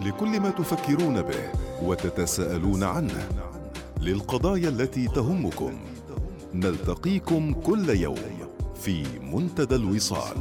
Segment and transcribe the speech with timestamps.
[0.00, 1.52] لكل ما تفكرون به
[1.82, 3.28] وتتساءلون عنه.
[4.00, 5.72] للقضايا التي تهمكم.
[6.54, 8.18] نلتقيكم كل يوم
[8.74, 10.36] في منتدى الوصال.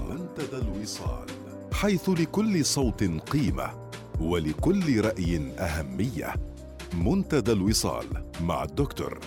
[1.74, 3.90] حيث لكل صوت قيمة
[4.22, 6.34] ولكل رأي أهمية.
[6.94, 8.06] منتدى الوصال
[8.42, 9.20] مع الدكتور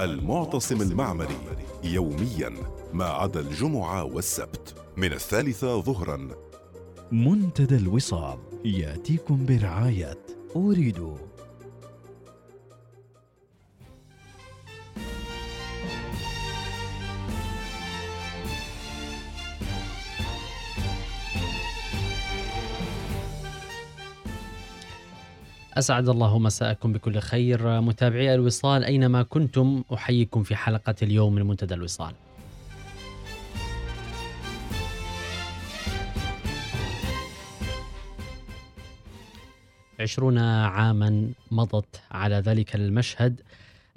[0.00, 1.38] المعتصم المعمري
[1.84, 2.52] يوميا
[2.92, 6.28] ما عدا الجمعة والسبت من الثالثة ظهرا.
[7.12, 8.49] منتدى الوصال.
[8.64, 10.18] يأتيكم برعاية.
[10.56, 11.14] أريد.
[25.74, 27.80] أسعد الله مساءكم بكل خير.
[27.80, 32.14] متابعي الوصال أينما كنتم؟ أحييكم في حلقة اليوم من منتدى الوصال.
[40.00, 43.40] عشرون عاما مضت على ذلك المشهد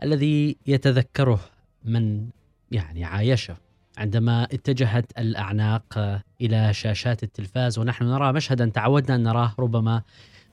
[0.04, 1.40] الذي يتذكره
[1.86, 2.28] من
[2.72, 3.58] يعني عايشه
[3.98, 10.02] عندما اتجهت الأعناق إلى شاشات التلفاز ونحن نرى مشهدا تعودنا أن نراه ربما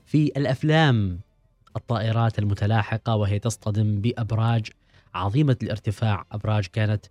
[0.05, 1.19] في الأفلام
[1.75, 4.69] الطائرات المتلاحقة وهي تصطدم بأبراج
[5.13, 7.05] عظيمة الارتفاع، أبراج كانت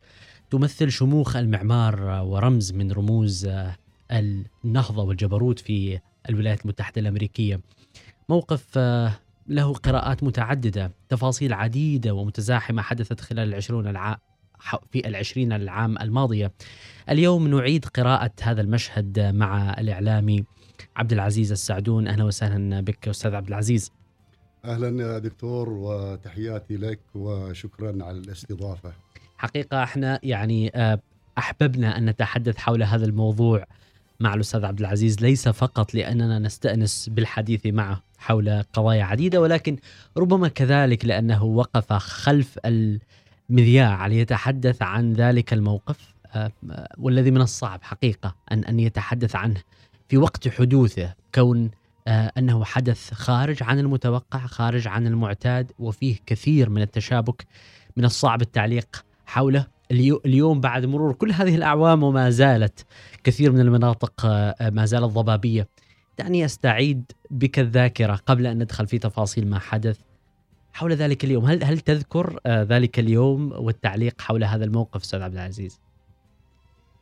[0.50, 3.50] تمثل شموخ المعمار ورمز من رموز
[4.10, 7.60] النهضة والجبروت في الولايات المتحدة الأمريكية.
[8.31, 8.78] موقف
[9.48, 14.17] له قراءات متعددة، تفاصيل عديدة ومتزاحمة حدثت خلال العشرون العام
[14.91, 16.53] في العشرين العام الماضية.
[17.09, 20.45] اليوم نعيد قراءة هذا المشهد مع الإعلامي
[20.97, 22.09] عبد العزيز السعدون.
[22.09, 23.91] أهلا وسهلا بك أستاذ عبد العزيز
[24.65, 28.92] أهلا يا دكتور وتحياتي لك وشكرا على الاستضافة.
[29.39, 31.00] حقيقة إحنا يعني آه،
[31.39, 33.67] أحببنا أن نتحدث حول هذا الموضوع
[34.20, 38.09] مع الأستاذ عبد العزيز ليس فقط لأننا نستأنس بالحديث معه.
[38.20, 39.76] حول قضايا عديدة ولكن
[40.16, 46.14] ربما كذلك لأنه وقف خلف المذياع ليتحدث عن ذلك الموقف.
[46.34, 46.53] آه،
[46.98, 49.60] والذي من الصعب حقيقة ان أن يتحدث عنه
[50.09, 51.70] في وقت حدوثه كون
[52.09, 57.47] آه، أنه حدث خارج عن المتوقع خارج عن المعتاد وفيه كثير من التشابك
[57.97, 59.66] من الصعب التعليق حوله.
[59.91, 62.86] اليوم بعد مرور كل هذه الأعوام وما زالت
[63.25, 65.69] كثير من المناطق آه، ما زالت ضبابية
[66.19, 70.00] دعني استعيد بك الذاكرة قبل أن ندخل في تفاصيل ما حدث
[70.72, 71.44] حول ذلك اليوم.
[71.44, 75.81] هل هل تذكر آه، ذلك اليوم والتعليق حول هذا الموقف أستاذ عبد العزيز؟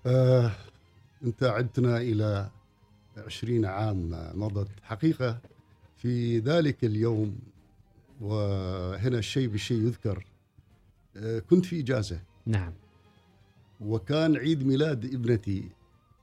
[0.07, 0.51] آه،
[1.25, 2.51] أنت عدتنا إلى
[3.17, 5.39] عشرين عام مضت حقيقة.
[5.97, 7.39] في ذلك اليوم
[8.21, 10.25] وهنا الشيء بالشيء يذكر
[11.17, 12.21] آه، كنت في إجازة.
[12.47, 12.73] نعم.
[13.81, 15.69] وكان عيد ميلاد ابنتي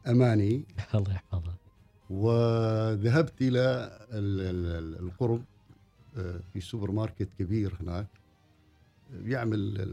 [0.08, 0.64] أماني.
[0.96, 1.65] الله يحفظها.
[2.10, 3.98] وذهبت إلى
[5.00, 5.44] القرب
[6.18, 8.08] آه، في سوبر ماركت كبير هناك
[9.24, 9.88] يعمل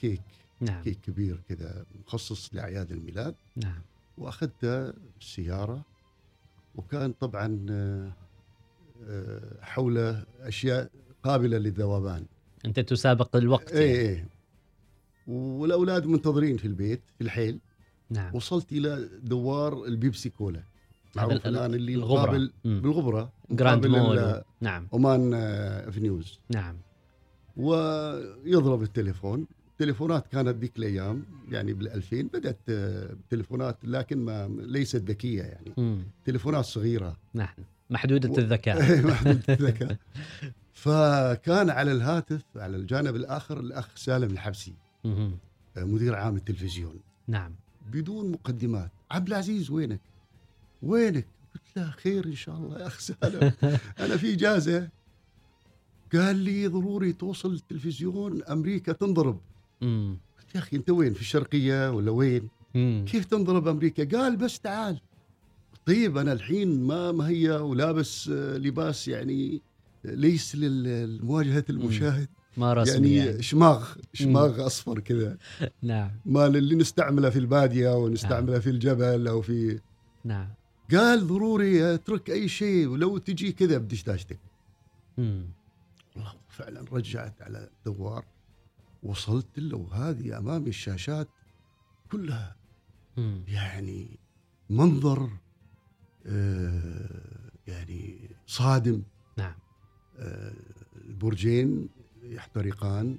[0.00, 0.22] كيك
[0.60, 0.82] نعم.
[0.82, 3.34] كيك كبير كذا مخصص لأعياد الميلاد.
[3.56, 3.82] نعم.
[4.18, 5.84] وأخذت السياره
[6.74, 8.12] وكان طبعا آه،
[9.08, 9.98] آه، حول
[10.40, 10.90] أشياء
[11.22, 12.24] قابلة للذوبان.
[12.64, 14.08] أنت تسابق الوقت اي يعني.
[14.08, 14.24] اي
[15.26, 17.58] والأولاد منتظرين في البيت في الحيل.
[18.10, 18.34] نعم.
[18.34, 20.62] وصلت إلى دوار البيبسي كولا.
[21.16, 24.88] معروف الآن اللي مقابل بالغبرة Grand Mall نعم.
[24.92, 26.76] Oman Avenues نعم.
[27.56, 29.46] ويضرب التليفون.
[29.80, 32.58] التليفونات كانت ذيك الأيام يعني بال 2000 بدات
[33.30, 35.72] تليفونات لكن ما ليست ذكية يعني.
[35.76, 36.02] مم.
[36.24, 37.16] تليفونات صغيرة.
[37.34, 37.54] نعم.
[37.90, 38.38] محدودة و...
[38.38, 39.06] الذكاء.
[39.10, 39.96] محدودة الذكاء.
[40.82, 45.30] فكان على الهاتف على الجانب الآخر الأخ سالم الحبسي مم.
[45.76, 47.00] مدير عام التلفزيون.
[47.28, 47.54] نعم.
[47.90, 50.00] بدون مقدمات عبد العزيز وينك؟
[50.82, 53.52] وينك؟ قلت له خير إن شاء الله يا اخ سالم
[54.00, 54.88] أنا في إجازة
[56.12, 59.40] قال لي ضروري توصل التلفزيون أمريكا تنضرب
[60.38, 63.04] قلت يا أخي أنت وين في الشرقية ولا وين؟ مم.
[63.08, 65.00] كيف تنضرب أمريكا؟ قال بس تعال
[65.86, 69.62] طيب أنا الحين ما مهيأ ولابس لباس يعني
[70.04, 72.28] ليس لمواجهه المشاهد
[72.60, 73.42] ما رسمي يعني, يعني.
[73.42, 74.60] شماغ شماغ مم.
[74.60, 75.36] أصفر كذا
[75.82, 78.60] نعم ما اللي نستعمله في البادية ونستعمله نعم.
[78.60, 79.80] في الجبل أو في
[80.24, 80.48] نعم
[80.90, 84.38] قال ضروري أترك أي شيء ولو تجي كذا بدشداشتك
[85.18, 88.24] والله فعلا رجعت على الدوار
[89.02, 91.28] وصلت له وهذه امامي الشاشات
[92.12, 92.56] كلها
[93.16, 93.44] مم.
[93.48, 94.18] يعني
[94.70, 95.30] منظر
[96.26, 99.02] آه يعني صادم
[99.36, 99.54] نعم
[100.18, 100.52] آه
[101.04, 101.88] البرجين
[102.30, 103.18] يحترقان.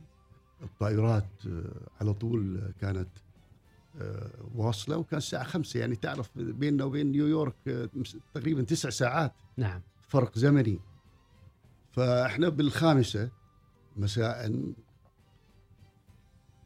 [0.64, 3.10] الطائرات آه على طول كانت
[4.02, 5.80] آه، واصلة وكان الساعة خمسة.
[5.80, 7.90] يعني تعرف بيننا وبين نيويورك آه،
[8.34, 9.82] تقريبا تسع ساعات نعم.
[10.02, 10.80] فرق زمني.
[11.92, 13.30] فإحنا بالخامسة
[13.98, 14.64] مساء.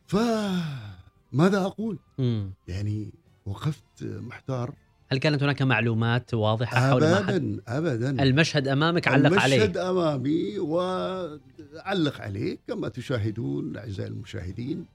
[0.07, 2.53] فماذا أقول؟ مم.
[2.67, 3.13] يعني
[3.45, 4.75] وقفت محتار.
[5.11, 12.21] هل كانت هناك معلومات واضحة حول؟ ابدا ابدا المشهد أمامك علق عليه المشهد أمامي وعلق
[12.21, 14.85] عليه كما تشاهدون أعزائي المشاهدين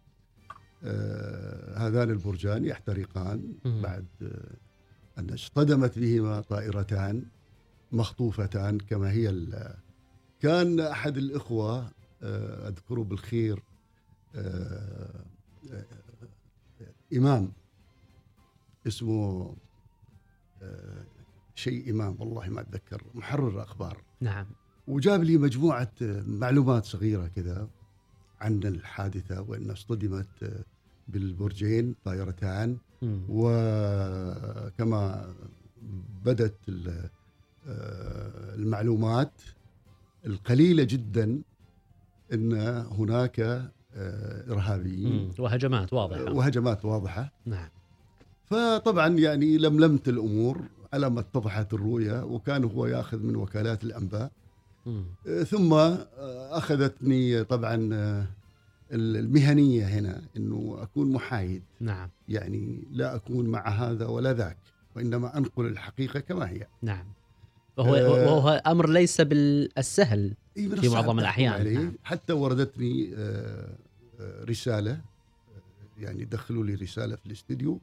[0.84, 3.54] آه هذان البرجان يحترقان.
[3.64, 7.22] بعد آه أن اصطدمت بهما طائرتان
[7.92, 9.46] مخطوفتان كما هي
[10.40, 11.90] كان أحد الإخوة
[12.22, 13.62] آه اذكره بالخير
[14.34, 15.24] آه
[15.72, 15.84] آه
[17.16, 17.52] إمام
[18.86, 19.54] اسمه
[21.54, 24.02] شيء إمام والله ما أتذكر محرر أخبار.
[24.20, 24.46] نعم.
[24.88, 27.68] وجاب لي مجموعة آه، معلومات صغيرة كذا
[28.40, 30.64] عن الحادثة وأن اصطدمت آه،
[31.08, 32.78] بالبرجين طائرتان.
[33.28, 35.34] وكما
[36.24, 36.56] بدت
[37.68, 39.42] آه، المعلومات
[40.26, 41.42] القليلة جدا
[42.32, 42.52] أن
[42.98, 43.70] هناك
[44.50, 45.32] إرهابيين.
[45.38, 46.32] وهجمات واضحة.
[46.32, 47.32] وهجمات واضحة.
[47.46, 47.68] نعم.
[48.50, 50.60] فطبعا يعني لملمت الأمور
[50.92, 54.30] على ما اتضحت الرؤية وكان هو يأخذ من وكالات الأنباء.
[55.46, 55.98] ثم آه،
[56.58, 58.26] أخذتني طبعا آه،
[58.92, 61.62] المهنية هنا إنه أكون محايد.
[61.80, 62.08] نعم.
[62.28, 64.56] يعني لا أكون مع هذا ولا ذاك
[64.96, 66.66] وإنما أنقل الحقيقة كما هي.
[66.82, 67.04] نعم.
[67.76, 71.78] وهو, آه، وهو أمر ليس بالسهل في معظم عليه.
[71.78, 71.92] نعم.
[72.04, 73.74] حتى وردتني آه،
[74.44, 75.00] رسالة
[75.98, 77.80] يعني دخلوا لي رسالة في الاستديو.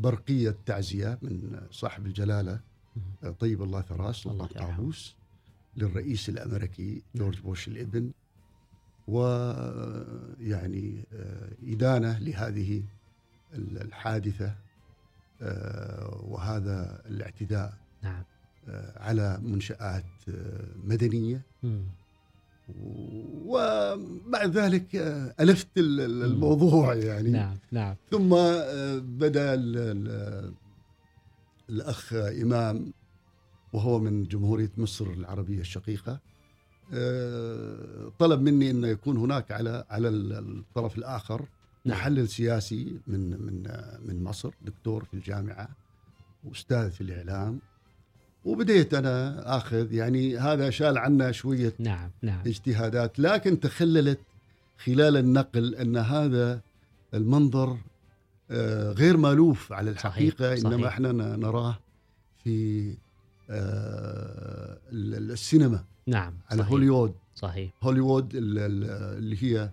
[0.00, 2.60] برقية تعزيه من صاحب الجلالة
[3.24, 4.46] آه، طيب الله ثراه الله سلطان.
[4.48, 5.14] قابوس
[5.76, 8.10] للرئيس الأمريكي جورج بوش الإبن
[9.08, 11.04] ويعني
[11.66, 12.82] إدانة لهذه
[13.54, 14.54] ال- الحادثة
[15.42, 18.22] آه، وهذا الاعتداء نعم
[18.68, 21.82] آه، على منشآت آه، مدنية مم.
[23.46, 27.30] وبعد ذلك آه، ألفت ال- ال- الموضوع يعني.
[27.30, 27.96] نعم نعم.
[28.10, 30.52] ثم آه، بدأ ال- ال-
[31.70, 32.92] الأخ إمام
[33.72, 36.20] وهو من جمهورية مصر العربية الشقيقة
[36.94, 41.46] آه، طلب مني أن يكون هناك على على ال- الطرف الآخر
[41.84, 41.98] نعم.
[41.98, 43.62] محلل سياسي من من
[44.06, 45.68] من مصر دكتور في الجامعة
[46.44, 47.60] وأستاذ في الإعلام
[48.44, 54.18] وبديت أنا آخذ يعني هذا شال عنا شوية نعم نعم اجتهادات لكن تخللت
[54.84, 56.60] خلال النقل أن هذا
[57.14, 57.78] المنظر
[58.50, 60.66] آه، غير مألوف على الحقيقة صحيح.
[60.72, 61.78] إنما إحنا ن- نراه
[62.44, 62.88] في
[63.50, 66.72] آه، ال- السينما نعم على صحيح.
[66.72, 69.70] هوليوود صحيح هوليوود ال- ال- اللي هي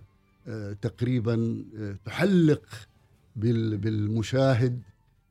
[0.48, 1.64] آه، تقريبا
[2.04, 2.62] تحلق
[3.36, 4.82] بال- بالمشاهد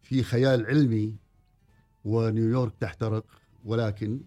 [0.03, 1.13] في خيال علمي
[2.05, 3.25] ونيويورك تحترق
[3.65, 4.19] ولكن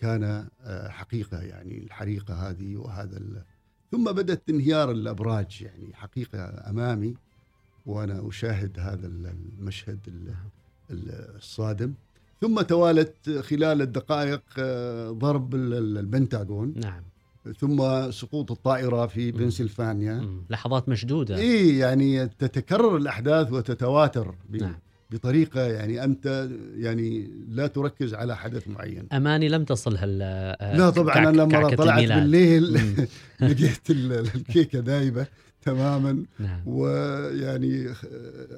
[0.00, 3.42] كان آه، حقيقة يعني الحريقة هذه وهذا ال...
[3.90, 7.14] ثم بدأت انهيار الأبراج يعني حقيقة أمامي
[7.86, 10.34] وأنا أشاهد هذا ال- المشهد ال-
[10.90, 11.92] ال- الصادم.
[12.40, 16.74] ثم توالت خلال الدقائق آه، ضرب ال- ال- البنتاغون.
[16.76, 17.02] نعم.
[17.58, 20.40] ثم سقوط الطائرة في بنسلفانيا.
[20.50, 21.36] لحظات مشدودة.
[21.36, 24.74] اي يعني تتكرر الأحداث وتتواتر نعم.
[25.12, 30.90] بطريقة يعني أنت يعني لا تركز على حدث معين أماني لم تصل هال آه، لا
[30.90, 32.20] طبعا كعك- أنا كعكة طلعت الميلاد.
[32.20, 32.74] بالليل.
[33.40, 35.26] لقيت ال- الكيكة ذايبه
[35.62, 37.86] تماما نعم ويعني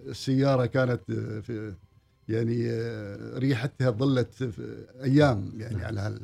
[0.09, 1.01] السيارة كانت
[1.43, 1.75] في
[2.29, 2.69] يعني
[3.39, 4.51] ريحتها ظلت
[5.03, 5.85] أيام يعني نعم.
[5.85, 6.21] على هال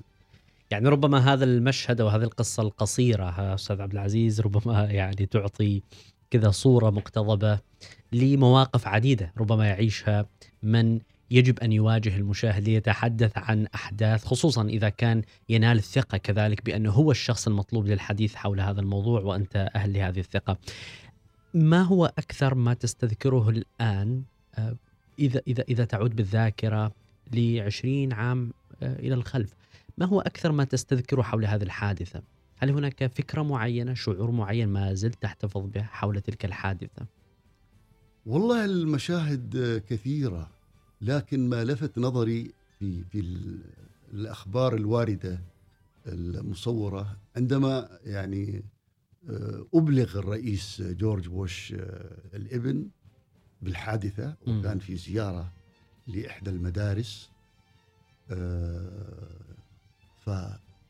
[0.71, 5.83] يعني ربما هذا المشهد أو هذه القصة القصيرة أستاذ عبد العزيز ربما يعني تعطي
[6.31, 7.59] كذا صورة مقتضبة
[8.13, 10.27] لمواقف عديدة ربما يعيشها
[10.63, 11.01] من
[11.31, 17.11] يجب أن يواجه المشاهد ليتحدث عن أحداث خصوصا إذا كان ينال الثقة كذلك بأنه هو
[17.11, 20.57] الشخص المطلوب للحديث حول هذا الموضوع وأنت أهل لهذه الثقة.
[21.55, 24.23] ما هو أكثر ما تستذكره الآن
[24.59, 24.77] آه،
[25.19, 26.93] إذا إذا إذا تعود بالذاكرة
[27.33, 28.53] ل 20 عام
[28.83, 29.55] آه، إلى الخلف؟
[29.99, 32.23] ما هو أكثر ما تستذكره حول هذه الحادثة؟
[32.59, 37.07] هل هناك فكرة معينة شعور معين ما زلت تحتفظ به حول تلك الحادثة؟
[38.27, 40.51] والله المشاهد كثيرة
[41.01, 43.61] لكن ما لفت نظري في في ال-
[44.13, 45.41] الأخبار الواردة
[46.07, 48.63] المصورة عندما يعني
[49.31, 52.89] آه، أبلغ الرئيس جورج بوش آه، الابن
[53.63, 54.35] بالحادثة.
[54.47, 55.53] وكان في زيارة
[56.07, 57.31] لإحدى المدارس
[58.31, 59.29] آه،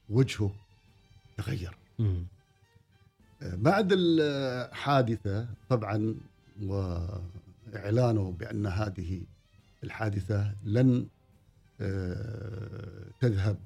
[0.09, 0.55] فوجهه
[1.37, 1.77] تغير.
[3.43, 6.15] بعد الحادثة طبعا
[7.77, 9.23] إعلانه بأن هذه
[9.85, 11.07] الحادثة لن
[11.81, 13.59] آه، تذهب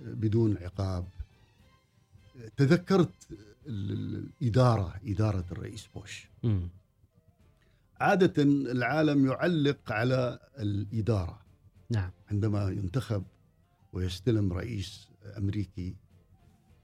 [0.00, 1.08] بدون عقاب.
[2.56, 3.10] تذكرت
[3.66, 6.28] ال- الإدارة إدارة الرئيس بوش.
[6.42, 6.68] مم.
[8.00, 11.42] عادة العالم يعلق على الإدارة.
[11.90, 12.10] نعم.
[12.30, 13.24] عندما ينتخب
[13.92, 15.94] ويستلم رئيس أمريكي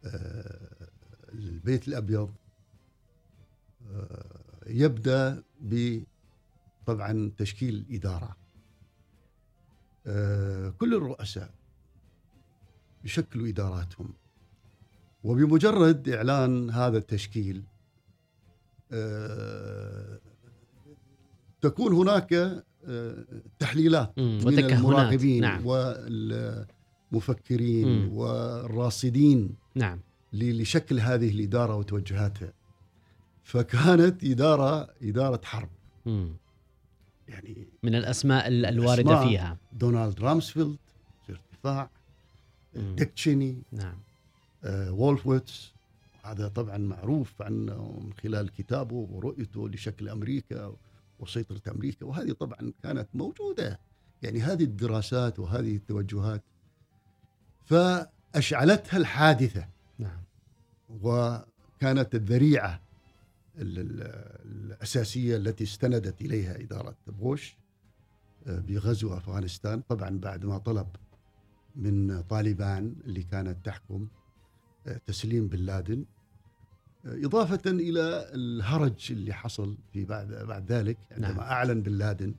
[0.05, 0.89] آه،
[1.33, 2.35] البيت الأبيض
[4.69, 6.03] يبدأ ب
[6.87, 8.37] طبعا تشكيل إدارة.
[10.07, 11.51] آه، كل الرؤساء
[13.05, 14.15] يشكلوا إداراتهم.
[15.25, 17.63] وبمجرد إعلان هذا التشكيل
[18.93, 20.19] آه،
[21.61, 22.33] تكون هناك
[22.89, 23.25] آه،
[23.59, 24.19] تحليلات.
[24.19, 25.67] من المراقبين نعم.
[27.13, 28.13] والمفكرين مم.
[28.13, 30.01] والراصدين نعم.
[30.33, 32.53] لشكل هذه الإدارة وتوجهاتها.
[33.49, 35.69] فكانت إدارة إدارة حرب.
[36.07, 36.37] مم.
[37.29, 39.29] يعني من الأسماء ال- الواردة الأسماء.
[39.29, 39.59] فيها.
[39.73, 40.77] دونالد رامسفيلد
[41.25, 41.91] وزير الدفاع
[42.77, 42.95] مم.
[42.97, 43.99] ديك تشيني نعم.
[44.65, 45.73] آه، وولفويتس
[46.25, 50.73] هذا طبعا معروف عنه من خلال كتابه ورؤيته لشكل أمريكا
[51.21, 53.79] وسيطرة أمريكا وهذه طبعا كانت موجودة.
[54.23, 56.43] يعني هذه الدراسات وهذه التوجهات.
[57.67, 59.69] فأشعلتها الحادثة.
[59.99, 60.23] نعم.
[61.03, 62.81] وكانت الذريعة.
[63.59, 64.03] ال- ال-
[64.45, 67.57] الأساسية التي استندت إليها إدارة بوش
[68.47, 69.81] آه، بغزو أفغانستان.
[69.89, 70.87] طبعا بعد ما طلب
[71.77, 74.09] من طالبان اللي كانت تحكم
[74.87, 76.05] آه، تسليم بن لادن
[77.07, 80.99] آه، إضافة إلى الهرج اللي حصل في بعد بعد ذلك.
[81.11, 81.41] عندما نعم.
[81.41, 82.35] أعلن بن لادن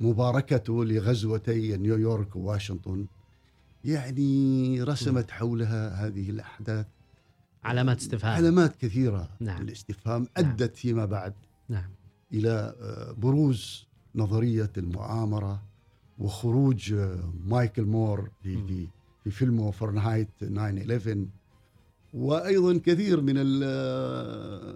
[0.00, 3.06] مباركته لغزوتي نيويورك وواشنطن
[3.84, 6.86] يعني رسمت حولها هذه الأحداث
[7.64, 8.34] علامات استفهام.
[8.36, 9.62] علامات كثيرة نعم.
[9.62, 11.34] الاستفهام أدت فيما بعد
[11.68, 11.90] نعم.
[12.32, 15.62] إلى آه، بروز نظرية المؤامرة
[16.18, 18.54] وخروج آه، مايكل مور في.
[18.66, 18.86] في
[19.24, 21.16] في فيلمه فرنهايت 9/11
[22.14, 23.42] وأيضا كثير من آه،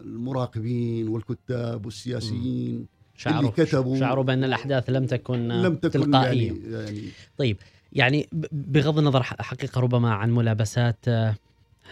[0.05, 2.87] المراقبين والكتاب والسياسيين
[3.17, 6.53] شعروا كتبوا- شعروا بأن الأحداث لم تكن لم تكن تلقائية.
[6.53, 7.09] يعني, يعني.
[7.39, 7.57] طيب
[7.93, 11.05] يعني بغض النظر حقيقة ربما عن ملابسات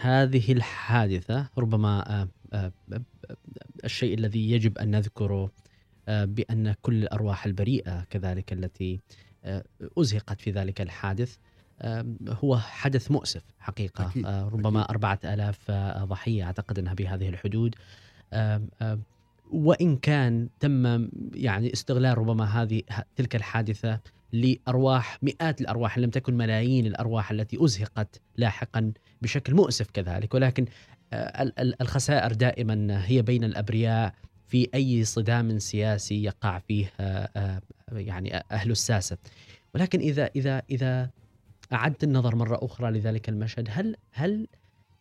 [0.01, 3.01] هذه الحادثة ربما آه، آه، آه،
[3.85, 5.51] الشيء الذي يجب أن نذكره
[6.07, 8.99] بأن كل الأرواح البريئة كذلك التي
[9.97, 11.37] أزهقت في ذلك الحادث
[12.27, 14.89] هو حدث مؤسف حقيقة أكيد، ربما أكيد.
[14.89, 15.71] أربعة ألاف
[16.03, 17.75] ضحية أعتقد أنها بهذه الحدود
[19.53, 22.81] وإن كان تم يعني استغلال ربما هذه
[23.15, 23.99] تلك الحادثة
[24.33, 28.91] لأرواح مئات الأرواح إن لم تكن ملايين الأرواح التي أزهقت لاحقا
[29.21, 30.33] بشكل مؤسف كذلك.
[30.33, 30.65] ولكن
[31.13, 34.13] آه، ال- ال- الخسائر دائما هي بين الأبرياء
[34.47, 39.17] في أي صدام سياسي يقع فيه آه، آه، يعني أهل الساسة.
[39.75, 41.09] ولكن إذا إذا إذا
[41.73, 44.47] أعدت النظر مرة أخرى لذلك المشهد هل هل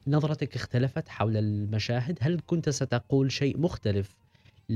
[0.06, 4.16] نظرتك اختلفت حول المشاهد؟ هل كنت ستقول شيء مختلف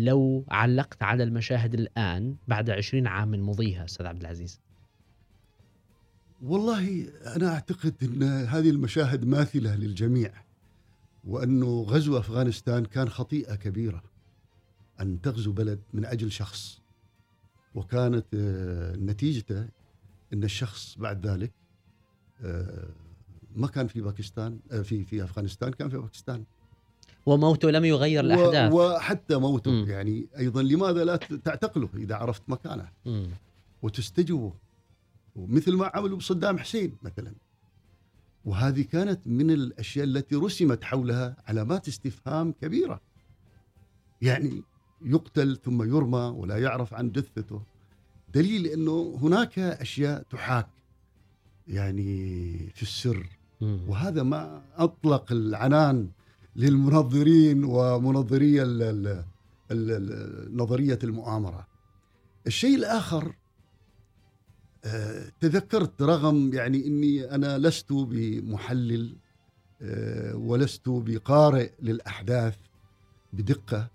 [0.04, 4.60] لو علقت على المشاهد الآن بعد 20 عام من مضيها أستاذ عبد العزيز.
[6.42, 10.32] والله أنا أعتقد أن هذه المشاهد ماثلة للجميع
[11.24, 14.02] وأنه غزو أفغانستان كان خطيئة كبيرة
[15.00, 16.80] أن تغزو بلد من أجل شخص
[17.74, 19.68] وكانت آه، نتيجته
[20.32, 21.52] أن الشخص بعد ذلك
[22.40, 22.88] آه،
[23.56, 26.44] ما كان في باكستان آه، في في أفغانستان كان في باكستان.
[27.26, 28.72] وموته لم يغير الأحداث.
[28.72, 29.90] و- وحتى موته مم.
[29.90, 33.28] يعني أيضا لماذا لا تعتقله إذا عرفت مكانه؟ مم.
[33.82, 34.52] وتستجوبه
[35.36, 37.34] ومثل ما عملوا بصدام حسين مثلا.
[38.44, 43.00] وهذه كانت من الأشياء التي رسمت حولها علامات استفهام كبيرة.
[44.22, 44.62] يعني
[45.04, 47.62] يقتل ثم يرمى ولا يعرف عن جثته.
[48.34, 50.68] دليل أنه هناك أشياء تحاك
[51.68, 53.26] يعني في السر.
[53.60, 56.08] وهذا ما أطلق العنان
[56.56, 59.24] للمنظرين ومنظري ال- ال-
[59.70, 61.66] ال- ال- نظرية المؤامرة.
[62.46, 63.34] الشيء الآخر
[64.84, 69.16] آه، تذكرت رغم يعني إني أنا لست بمحلل
[69.82, 72.56] آه، ولست بقارئ للأحداث
[73.32, 73.88] بدقة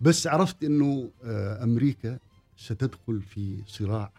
[0.00, 2.18] بس عرفت إنه آه، أمريكا
[2.56, 4.12] ستدخل في صراع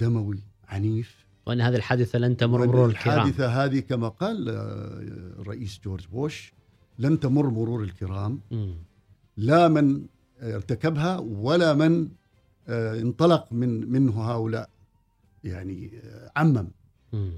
[0.00, 4.48] دموي عنيف وأن هذه الحادثة لن تمر وأن مرور الكرام الحادثة هذه كما قال
[5.40, 6.52] الرئيس جورج بوش
[6.98, 8.40] لن تمر مرور الكرام.
[9.36, 10.06] لا من
[10.42, 12.08] ارتكبها ولا من
[12.68, 14.70] آه، انطلق من منه هؤلاء
[15.44, 16.68] يعني آه، عمم
[17.12, 17.32] مم.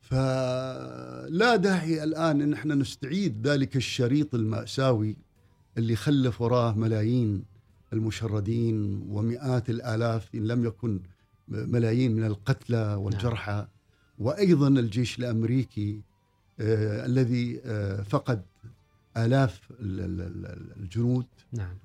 [0.00, 5.16] فلا داعي الآن أن إحنا نستعيد ذلك الشريط المأساوي
[5.78, 7.44] اللي خلف وراه ملايين
[7.92, 11.00] المشردين ومئات الآلاف إن لم يكن
[11.48, 13.66] ملايين من القتلى والجرحى
[14.18, 16.11] وأيضا الجيش الأمريكي آه
[16.60, 18.42] الذي آه فقد
[20.20, 21.76] ال- الجنود نعم.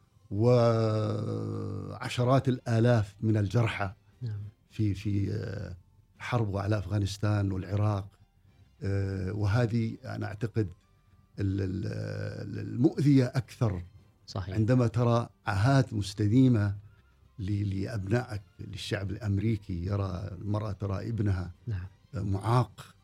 [1.92, 4.40] وعشرات الآلاف من الجرحى نعم.
[4.70, 5.76] في في آه،
[6.20, 8.08] حرب على أفغانستان والعراق.
[8.84, 10.68] آه، وهذه أنا أعتقد
[11.40, 13.84] ال- ال- المؤذية أكثر
[14.28, 14.56] صحيح.
[14.56, 16.76] عندما ترى عاهات مستديمة
[17.40, 21.86] لأبنائك للشعب الأمريكي يرى المرأة ترى ابنها نعم.
[22.14, 22.86] معاق.
[22.86, 22.97] آه،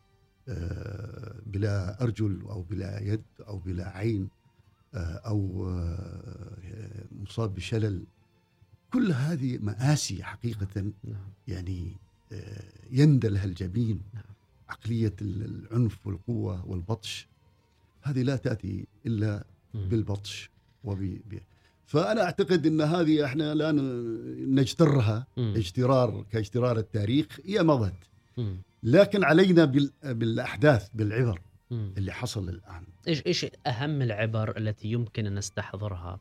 [1.46, 4.28] بلا أرجل أو بلا يد أو بلا عين
[4.94, 8.04] آه، أو آه، مصاب بشلل
[8.92, 11.96] كل هذه مآسي حقيقة نعم يعني
[12.32, 14.24] آه، يندى لها الجبين نعم.
[14.68, 17.28] عقلية العنف والقوة والبطش
[18.02, 19.88] هذه لا تأتي إلا مم.
[19.88, 20.50] بالبطش
[20.84, 21.18] وب
[21.86, 23.72] فأنا أعتقد إن هذه إحنا لا
[24.46, 25.26] نجترها.
[25.38, 27.94] اجترار كاجترار التاريخ هي مضت.
[28.84, 31.40] لكن علينا بال- بالأحداث بالعبر.
[31.72, 32.84] اللي حصل الآن.
[33.08, 36.20] إيش إيش أهم العبر التي يمكن أن نستحضرها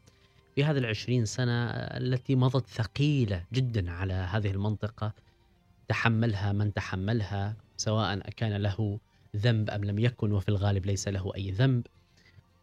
[0.56, 5.14] في هذه العشرين سنة التي مضت ثقيلة جدا على هذه المنطقة؟
[5.88, 9.00] تحملها من تحملها سواء كان له
[9.36, 11.88] ذنب أم لم يكن وفي الغالب ليس له أي ذنب.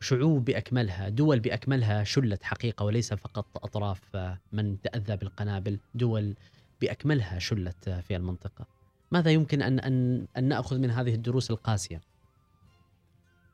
[0.01, 4.17] شعوب بأكملها دول بأكملها شلت حقيقة وليس فقط أطراف
[4.53, 6.35] من تأذى بالقنابل دول
[6.81, 8.80] بأكملها شلت في المنطقة.
[9.11, 12.01] ماذا يمكن أن, أن, أن نأخذ من هذه الدروس القاسية؟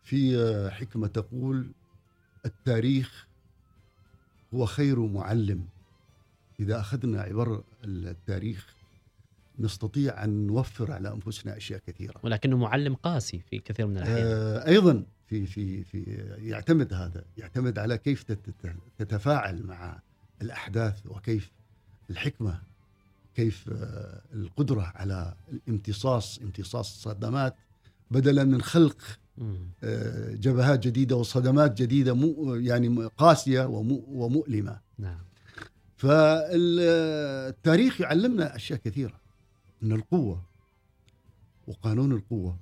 [0.03, 1.73] في آه، حكمة تقول
[2.47, 3.27] التاريخ
[4.55, 5.67] هو خير معلم.
[6.61, 8.75] إذا أخذنا عبر التاريخ
[9.59, 12.21] نستطيع أن نوفر على أنفسنا أشياء كثيرة.
[12.23, 14.27] ولكنه معلم قاسي في كثير من الأحيان.
[14.27, 16.03] آه، أيضا في في في
[16.39, 20.01] يعتمد هذا يعتمد على كيف تت- تتفاعل مع
[20.43, 21.51] الأحداث وكيف
[22.11, 22.63] الحكمة
[23.37, 27.55] كيف آه، القدرة على الامتصاص امتصاص الصدمات
[28.11, 28.97] بدلا من خلق.
[29.85, 34.81] آه، جبهات جديدة وصدمات جديدة مو يعني قاسية ومو- ومؤلمة.
[34.99, 35.19] نعم.
[36.67, 39.21] فالتاريخ يعلمنا أشياء كثيرة
[39.83, 40.43] إن القوة
[41.67, 42.57] وقانون القوة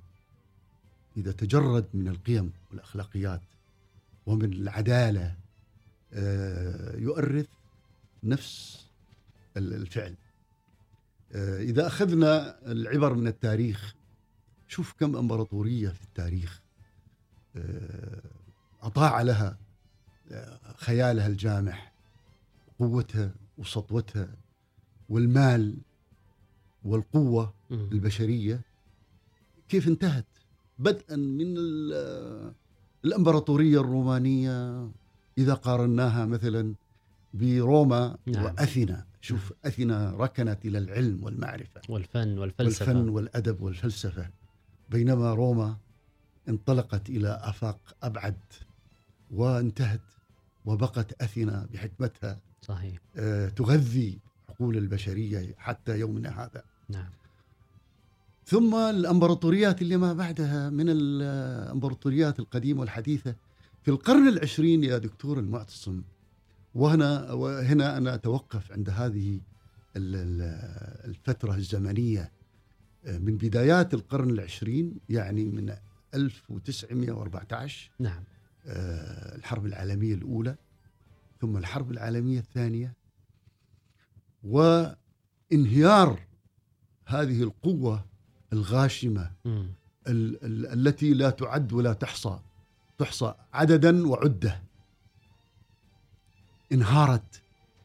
[1.17, 3.41] إذا تجرد من القيم والأخلاقيات
[4.25, 5.35] ومن العدالة
[6.13, 7.47] آه، يؤرث
[8.23, 8.85] نفس
[9.57, 10.15] ال- الفعل.
[11.33, 13.95] آه، إذا أخذنا العبر من التاريخ
[14.67, 16.61] شوف كم إمبراطورية في التاريخ
[17.55, 18.21] آه،
[18.81, 19.57] أطاع لها
[20.31, 21.93] آه، خيالها الجامح
[22.79, 24.27] قوتها وسطوتها
[25.09, 25.77] والمال
[26.83, 27.53] والقوة.
[27.71, 28.61] البشرية
[29.69, 30.25] كيف انتهت
[30.79, 32.53] بدءا من ال-
[33.05, 34.89] الإمبراطورية الرومانية
[35.37, 36.73] إذا قارناها مثلا
[37.35, 38.43] بروما نعم.
[38.43, 39.05] وأثينا.
[39.21, 41.81] شوف أثينا ركنت إلى العلم والمعرفة.
[41.89, 42.85] والفن والفلسفة.
[42.85, 44.29] والفن والأدب والفلسفة.
[44.89, 45.77] بينما روما
[46.49, 48.37] انطلقت إلى آفاق أبعد
[49.31, 50.01] وانتهت
[50.65, 52.99] وبقت أثينا بحكمتها صحيح.
[53.15, 54.19] آه، تغذي
[54.49, 56.63] عقول البشرية حتى يومنا هذا.
[56.89, 57.09] نعم.
[58.45, 63.35] ثم الأمبراطوريات اللي ما بعدها من الأمبراطوريات القديمة والحديثة.
[63.83, 66.01] في القرن العشرين يا دكتور المعتصم
[66.75, 69.39] وهنا وهنا أنا أتوقف عند هذه
[69.95, 72.31] ال- ال- الفترة الزمنية.
[73.05, 75.75] آه، من بدايات القرن العشرين يعني من
[76.13, 78.23] 1914 نعم.
[78.67, 80.55] آه، الحرب العالمية الأولى
[81.41, 82.93] ثم الحرب العالمية الثانية
[85.51, 86.19] وانهيار
[87.05, 88.05] هذه القوة
[88.53, 89.67] الغاشمة مم.
[90.07, 92.39] ال- ال- التي لا تعد ولا تحصى
[92.97, 94.61] تحصى عددا وعدة.
[96.71, 97.41] انهارت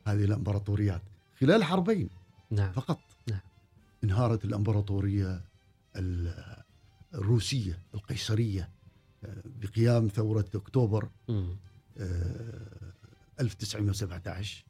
[0.07, 1.03] هذه الإمبراطوريات
[1.41, 2.09] خلال حربين
[2.51, 3.41] نعم فقط نعم.
[4.05, 5.41] انهارت الإمبراطورية
[5.97, 6.57] ال-
[7.15, 8.69] الروسية القيصرية
[9.25, 11.09] آه، بقيام ثورة أكتوبر.
[11.99, 12.93] آه،
[13.41, 14.65] 1917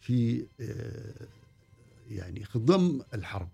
[0.00, 1.26] في آه،
[2.10, 3.48] يعني خضم الحرب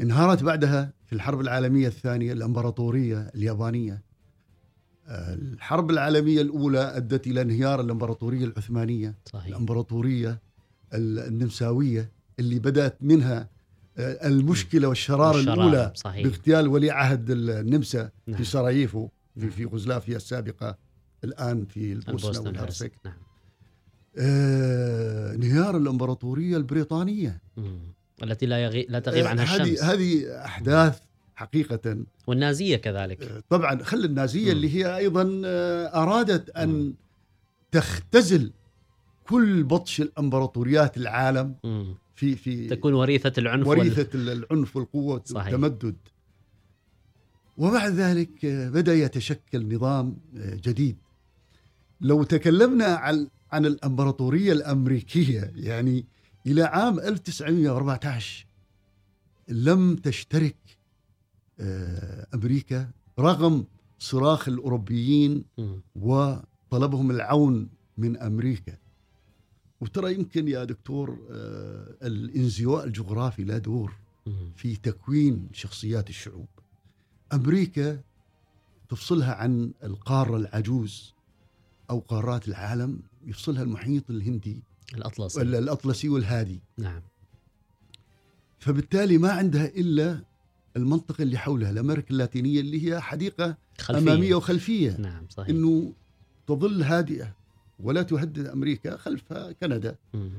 [0.00, 4.00] انهارت بعدها في الحرب العالمية الثانية الإمبراطورية اليابانية آه،
[5.10, 9.46] الحرب العالمية الأولى أدت إلى انهيار الإمبراطورية العثمانية صحيح.
[9.46, 10.38] الإمبراطورية
[10.94, 13.48] ال- النمساوية اللي بدأت منها
[13.98, 16.24] آه، المشكلة والشرارة والشرارة، الأولى صحيح.
[16.26, 18.36] باغتيال ولي عهد النمسا نعم.
[18.36, 19.50] في سراييفو في نعم.
[19.50, 20.76] في يوغوسلافيا السابقة
[21.24, 22.92] الآن في البوسنة والهرسك.
[23.04, 23.14] نعم.
[24.18, 27.40] آه، انهيار الإمبراطورية البريطانية.
[27.56, 27.78] مم.
[28.22, 28.86] التي لا يغي...
[28.88, 29.82] لا تغيب آه، عنها الشمس.
[29.82, 31.00] هذه هذه أحداث
[31.44, 34.50] حقيقة والنازية كذلك آه، طبعا خل النازية مم.
[34.52, 36.62] اللي هي أيضا آه، أرادت مم.
[36.62, 36.94] ان
[37.72, 38.52] تختزل
[39.28, 41.94] كل بطش الأمبراطوريات العالم مم.
[42.14, 45.46] في في تكون وريثة العنف وال- وريثة العنف والقوة صحيح.
[45.46, 45.96] والتمدد
[47.58, 50.96] وبعد ذلك آه، بدأ يتشكل نظام جديد
[52.00, 56.04] لو تكلمنا عن عن الأمبراطورية الأمريكية يعني
[56.46, 58.46] إلى عام 1914
[59.48, 60.56] لم تشترك
[62.34, 63.64] أمريكا رغم
[63.98, 65.44] صراخ الأوروبيين.
[65.96, 67.68] وطلبهم العون
[67.98, 68.76] من أمريكا.
[69.80, 73.92] وترى يمكن يا دكتور آه، الانزواء الجغرافي له دور.
[74.56, 76.48] في تكوين شخصيات الشعوب.
[77.32, 78.00] أمريكا
[78.88, 81.14] تفصلها عن القارة العجوز
[81.90, 84.62] أو قارات العالم يفصلها المحيط الهندي
[84.94, 85.42] الأطلسي.
[85.42, 86.60] ال- الأطلسي والهادي.
[86.78, 87.02] نعم.
[88.58, 90.24] فبالتالي ما عندها إلا
[90.76, 94.02] المنطقة اللي حولها الأمريكا اللاتينية اللي هي حديقة خلفية.
[94.12, 94.96] أمامية وخلفية.
[94.98, 95.48] نعم صحيح.
[95.48, 95.92] إنه
[96.46, 97.34] تظل هادئة
[97.80, 99.96] ولا تهدد أمريكا خلفها كندا.
[100.14, 100.30] مم.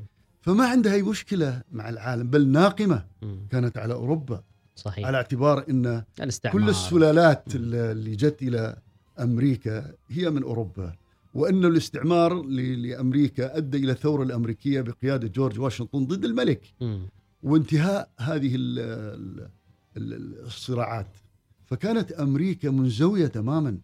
[0.41, 3.39] فما عندها أي مشكلة مع العالم بل ناقمة مم.
[3.51, 4.43] كانت على أوروبا.
[4.75, 5.05] صحيح.
[5.07, 6.61] على اعتبار إن الاستعمار.
[6.61, 8.77] كل السلالات اللي جت إلى
[9.19, 10.95] أمريكا هي من أوروبا.
[11.33, 16.73] وإن الاستعمار ل- لأمريكا أدى إلى الثورة الأمريكية بقيادة جورج واشنطن ضد الملك.
[16.81, 17.01] مم.
[17.43, 19.49] وانتهاء هذه ال ال ال
[19.97, 21.17] الصراعات
[21.65, 23.77] فكانت أمريكا منزوية تماما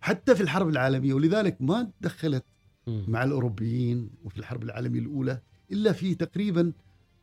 [0.00, 2.44] حتى في الحرب العالمية ولذلك ما تدخلت.
[3.08, 5.40] مع الأوروبيين وفي الحرب العالمية الأولى
[5.72, 6.72] إلا في تقريبا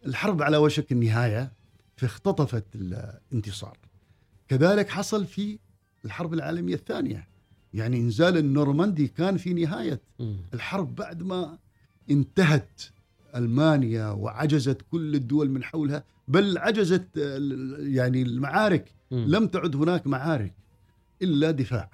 [0.05, 1.51] الحرب على وشك النهاية
[1.95, 3.77] فاختطفت الانتصار.
[4.47, 5.59] كذلك حصل في
[6.05, 7.27] الحرب العالمية الثانية
[7.73, 10.01] يعني إنزال النورماندي كان في نهاية.
[10.53, 11.57] الحرب بعد ما
[12.09, 12.81] انتهت
[13.35, 18.91] ألمانيا وعجزت كل الدول من حولها بل عجزت ال- يعني المعارك.
[19.11, 19.25] مم.
[19.27, 20.53] لم تعد هناك معارك
[21.21, 21.89] إلا دفاع.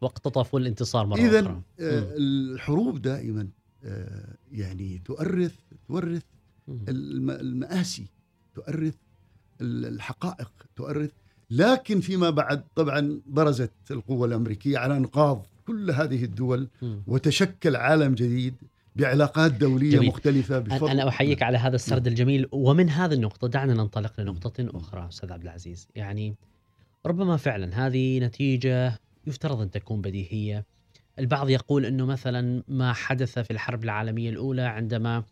[0.00, 1.62] واقتطفوا الانتصار مرة اذا أخرى.
[1.80, 3.48] آه، الحروب دائما
[3.84, 5.54] آه، يعني تؤرث
[5.88, 6.22] تورث
[6.88, 8.06] المآسي
[8.54, 8.94] تؤرث
[9.60, 11.10] ال- الحقائق تؤرث.
[11.50, 16.68] لكن فيما بعد طبعا برزت القوة الأمريكية على أنقاض كل هذه الدول.
[17.06, 18.54] وتشكل عالم جديد.
[18.96, 20.08] بعلاقات دولية جميل.
[20.08, 25.08] مختلفة بفضل أنا أحييك على هذا السرد الجميل ومن هذه النقطة دعنا ننطلق لنقطة أخرى
[25.08, 25.88] أستاذ عبد العزيز.
[25.94, 26.34] يعني
[27.06, 30.64] ربما فعلا هذه نتيجة يفترض أن تكون بديهية.
[31.18, 35.24] البعض يقول أنه مثلا ما حدث في الحرب العالمية الأولى عندما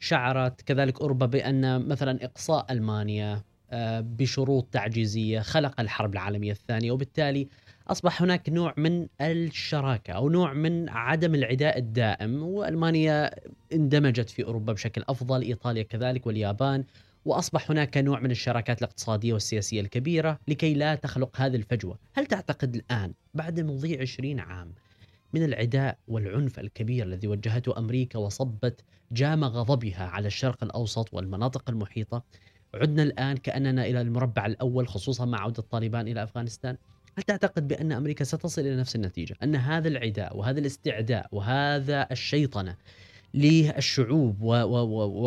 [0.00, 7.48] شعرت كذلك أوروبا بأن مثلا إقصاء ألمانيا آه، بشروط تعجيزية خلق الحرب العالمية الثانية وبالتالي
[7.88, 13.30] أصبح هناك نوع من الشراكة أو نوع من عدم العداء الدائم وألمانيا
[13.72, 16.84] اندمجت في أوروبا بشكل أفضل، إيطاليا كذلك واليابان،
[17.24, 22.74] وأصبح هناك نوع من الشراكات الاقتصادية والسياسية الكبيرة لكي لا تخلق هذه الفجوة، هل تعتقد
[22.74, 24.72] الآن بعد مضي 20 عام
[25.32, 32.22] من العداء والعنف الكبير الذي وجهته أمريكا وصبت جام غضبها على الشرق الأوسط والمناطق المحيطة،
[32.74, 36.76] عدنا الآن كأننا إلى المربع الأول خصوصا مع عودة طالبان إلى أفغانستان؟
[37.18, 42.76] هل تعتقد بأن أمريكا ستصل إلى نفس النتيجة؟ أن هذا العداء وهذا الاستعداء وهذا الشيطنة
[43.34, 44.42] للشعوب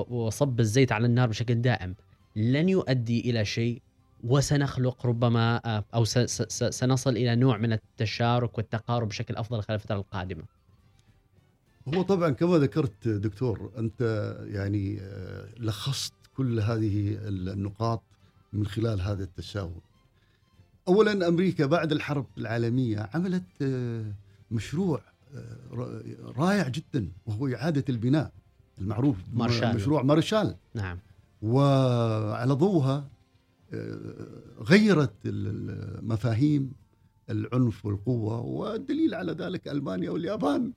[0.09, 1.95] وصب الزيت على النار بشكل دائم
[2.35, 3.81] لن يؤدي إلى شيء
[4.23, 6.03] وسنخلق ربما آه، أو
[6.69, 10.43] سنصل إلى نوع من التشارك والتقارب بشكل أفضل خلال الفترة القادمة.
[11.87, 14.01] هو طبعا كما ذكرت دكتور أنت
[14.47, 18.03] يعني آه، لخصت كل هذه النقاط
[18.53, 19.81] من خلال هذا التساؤل
[20.87, 24.05] أولا أمريكا بعد الحرب العالمية عملت آه،
[24.51, 25.01] مشروع
[25.35, 28.31] آه، رائع جدا وهو إعادة البناء
[28.81, 29.75] المعروف مارشال.
[29.75, 30.97] مشروع مارشال نعم.
[31.41, 33.07] وعلى ضوءها
[33.73, 34.27] آه،
[34.61, 36.71] غيرت المفاهيم
[37.29, 40.71] العنف والقوة والدليل على ذلك ألمانيا واليابان.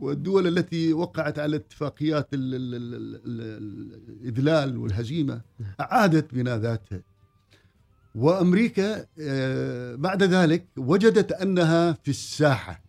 [0.00, 5.70] والدول التي وقعت على اتفاقيات ال- ال- ال- ال- الإذلال والهزيمة نعم.
[5.80, 7.00] أعادت بناء ذاتها
[8.14, 12.82] وأمريكا آه، بعد ذلك وجدت أنها في الساحة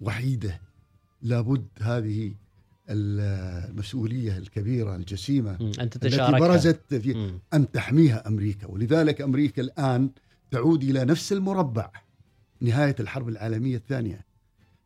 [0.00, 0.60] وحيدة
[1.22, 2.34] لابد هذه
[2.88, 5.66] المسؤولية الكبيرة الجسيمة مم.
[5.66, 7.38] أن التي تتشارك برزت في.
[7.54, 10.10] أن تحميها أمريكا ولذلك أمريكا الآن
[10.50, 11.90] تعود إلى نفس المربع
[12.60, 14.20] نهاية الحرب العالمية الثانية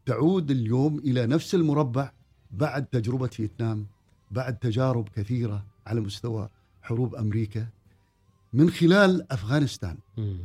[0.06, 2.12] تعود اليوم إلى نفس المربع
[2.50, 3.86] بعد تجربة فيتنام
[4.30, 6.48] بعد تجارب كثيرة على مستوى
[6.82, 7.66] حروب أمريكا
[8.52, 10.38] من خلال أفغانستان مم.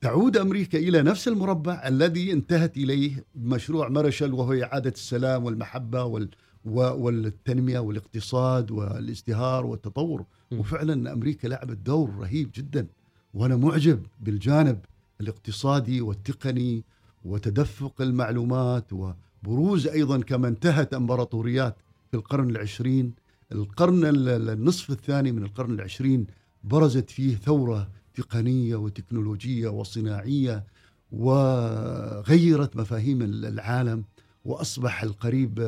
[0.00, 6.28] تعود أمريكا إلى نفس المربع الذي انتهت إليه مشروع مارشال وهو إعادة السلام والمحبة وال
[6.64, 10.24] و- والتنمية والاقتصاد والازدهار والتطور.
[10.52, 12.86] وفعلا أمريكا لعبت دور رهيب جدا
[13.34, 14.78] وأنا معجب بالجانب
[15.20, 16.84] الاقتصادي والتقني
[17.24, 21.76] وتدفق المعلومات وبروز أيضا كما انتهت أمبراطوريات
[22.10, 23.12] في القرن العشرين
[23.52, 26.26] القرن ال- ال- النصف الثاني من القرن العشرين
[26.64, 30.64] برزت فيه ثورة تقنية وتكنولوجية وصناعية
[31.12, 34.04] وغيرت مفاهيم ال- العالم
[34.44, 35.58] وأصبح القريب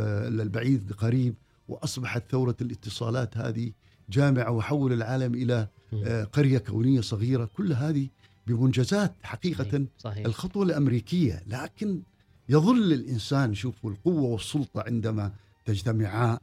[0.41, 1.35] البعيد قريب
[1.69, 3.73] وأصبحت ثورة الاتصالات هذه
[4.11, 6.03] جامعة وحول العالم إلى مم.
[6.07, 8.09] آه، قرية كونية صغيرة كل هذه
[8.47, 12.03] بمنجزات حقيقة صحيح الخطوة الأمريكية لكن
[12.49, 15.33] يظل الإنسان شوفوا القوة والسلطة عندما
[15.65, 16.39] تجتمعا.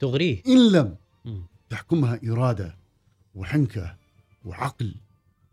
[0.00, 0.94] تغريه إن لم.
[1.70, 2.76] تحكمها إرادة
[3.38, 3.96] وحنكة
[4.44, 4.94] وعقل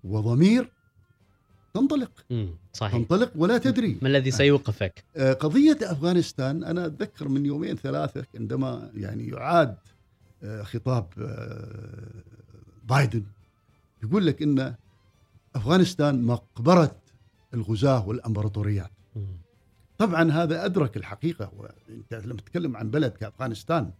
[0.04, 0.71] وضمير
[1.74, 2.50] تنطلق مم.
[2.74, 8.26] صحيح تنطلق ولا تدري ما الذي سيوقفك؟ آه، قضية أفغانستان أنا أتذكر من يومين ثلاثة
[8.36, 9.78] عندما يعني يعاد
[10.43, 12.24] آه، خطاب آه،
[12.84, 13.24] بايدن
[14.04, 14.76] يقول لك إن
[15.56, 16.95] أفغانستان مقبرة
[17.54, 19.38] الغزاة والأمبراطوريات مم.
[19.98, 23.91] طبعا هذا أدرك الحقيقة وأنت لما تتكلم عن بلد كأفغانستان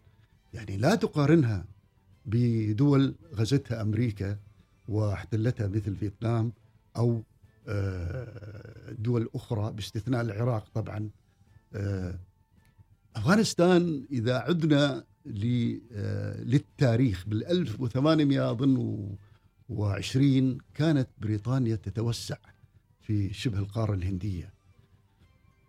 [0.54, 1.66] يعني لا تقارنها
[2.26, 4.38] بدول غزتها أمريكا
[4.88, 6.54] واحتلتها مثل فيتنام
[6.98, 7.24] أو
[7.68, 11.10] آه، دول أخرى باستثناء العراق طبعا
[11.74, 12.20] آه،
[13.16, 15.04] أفغانستان إذا عدنا
[15.94, 19.08] آه، للتاريخ بال 1800 أظن
[19.70, 22.38] وعشرين كانت بريطانيا تتوسع
[23.02, 24.54] في شبه القارة الهندية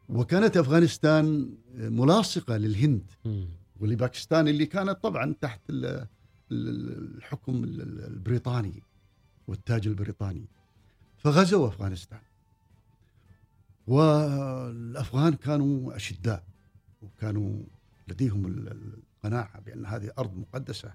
[0.09, 3.11] وكانت أفغانستان ملاصقة للهند.
[3.81, 6.07] ولباكستان اللي كانت طبعا تحت ال-
[6.53, 8.83] الحكم ال- ال- البريطاني
[9.49, 10.45] والتاج البريطاني.
[11.19, 12.21] فغزوا أفغانستان.
[13.87, 16.45] والأفغان كانوا أشداء
[17.03, 17.59] وكانوا
[18.09, 20.95] لديهم ال- ال- القناعة بأن هذه أرض مقدسة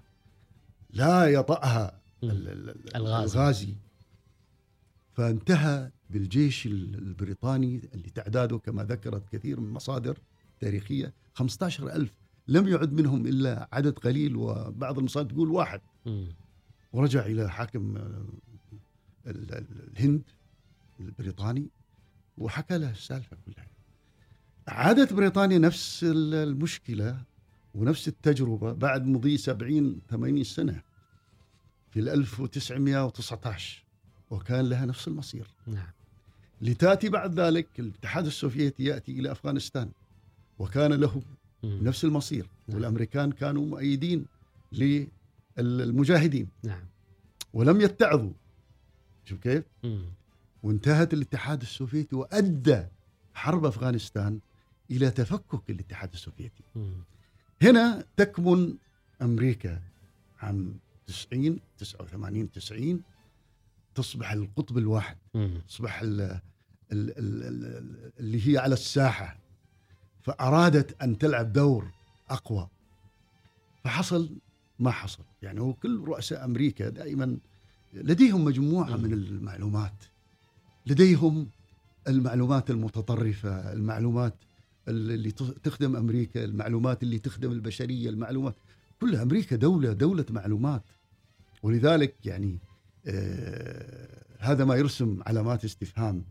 [0.90, 2.00] لا يطأها
[2.96, 3.34] الغازي.
[3.38, 3.74] الغازي.
[5.12, 10.18] فانتهى بالجيش ال- البريطاني اللي تعداده كما ذكرت كثير من المصادر
[10.54, 12.12] التاريخية 15 ألف
[12.48, 15.80] لم يعد منهم إلا عدد قليل وبعض المصادر تقول واحد.
[16.92, 18.24] ورجع إلى حاكم آه،
[19.26, 20.22] ال- ال- الهند
[21.00, 21.68] البريطاني
[22.38, 23.66] وحكى له السالفة كلها.
[24.68, 27.22] عادت بريطانيا نفس ال- المشكلة
[27.74, 30.82] ونفس التجربة بعد مضي 70 80 سنة
[31.90, 33.84] في ال 1919
[34.30, 35.46] وكان لها نفس المصير.
[35.66, 35.90] نعم.
[36.60, 39.90] لتأتي بعد ذلك الاتحاد السوفيتي يأتي إلى أفغانستان
[40.58, 41.22] وكان له
[41.62, 41.78] مم.
[41.82, 42.76] نفس المصير نعم.
[42.76, 44.26] والأمريكان كانوا مؤيدين
[45.58, 46.84] للمجاهدين نعم
[47.54, 48.32] ولم يتعظوا
[49.24, 50.04] شوف كيف؟ مم.
[50.62, 52.82] وانتهت الاتحاد السوفيتي وأدى
[53.34, 54.38] حرب أفغانستان
[54.90, 56.62] إلى تفكك الاتحاد السوفيتي.
[56.76, 56.92] مم.
[57.62, 58.74] هنا تكمن
[59.22, 59.80] أمريكا
[60.40, 60.74] عام
[61.06, 63.00] 90 89 90
[63.94, 65.60] تصبح القطب الواحد مم.
[65.68, 66.40] تصبح ال ال
[66.92, 69.36] ال ال اللي هي على الساحة
[70.22, 71.90] فأرادت أن تلعب دور
[72.30, 72.68] أقوى.
[73.84, 74.30] فحصل
[74.78, 75.22] ما حصل.
[75.42, 77.36] يعني هو كل رؤساء أمريكا دائما
[77.94, 80.04] لديهم مجموعة من المعلومات.
[80.86, 81.48] لديهم
[82.08, 84.34] المعلومات المتطرفة المعلومات
[84.88, 85.30] اللي
[85.62, 88.54] تخدم أمريكا المعلومات اللي تخدم البشرية المعلومات.
[89.00, 90.82] كل أمريكا دولة دولة معلومات.
[91.62, 92.58] ولذلك يعني
[93.06, 94.08] آه
[94.38, 96.24] هذا ما يرسم علامات استفهام.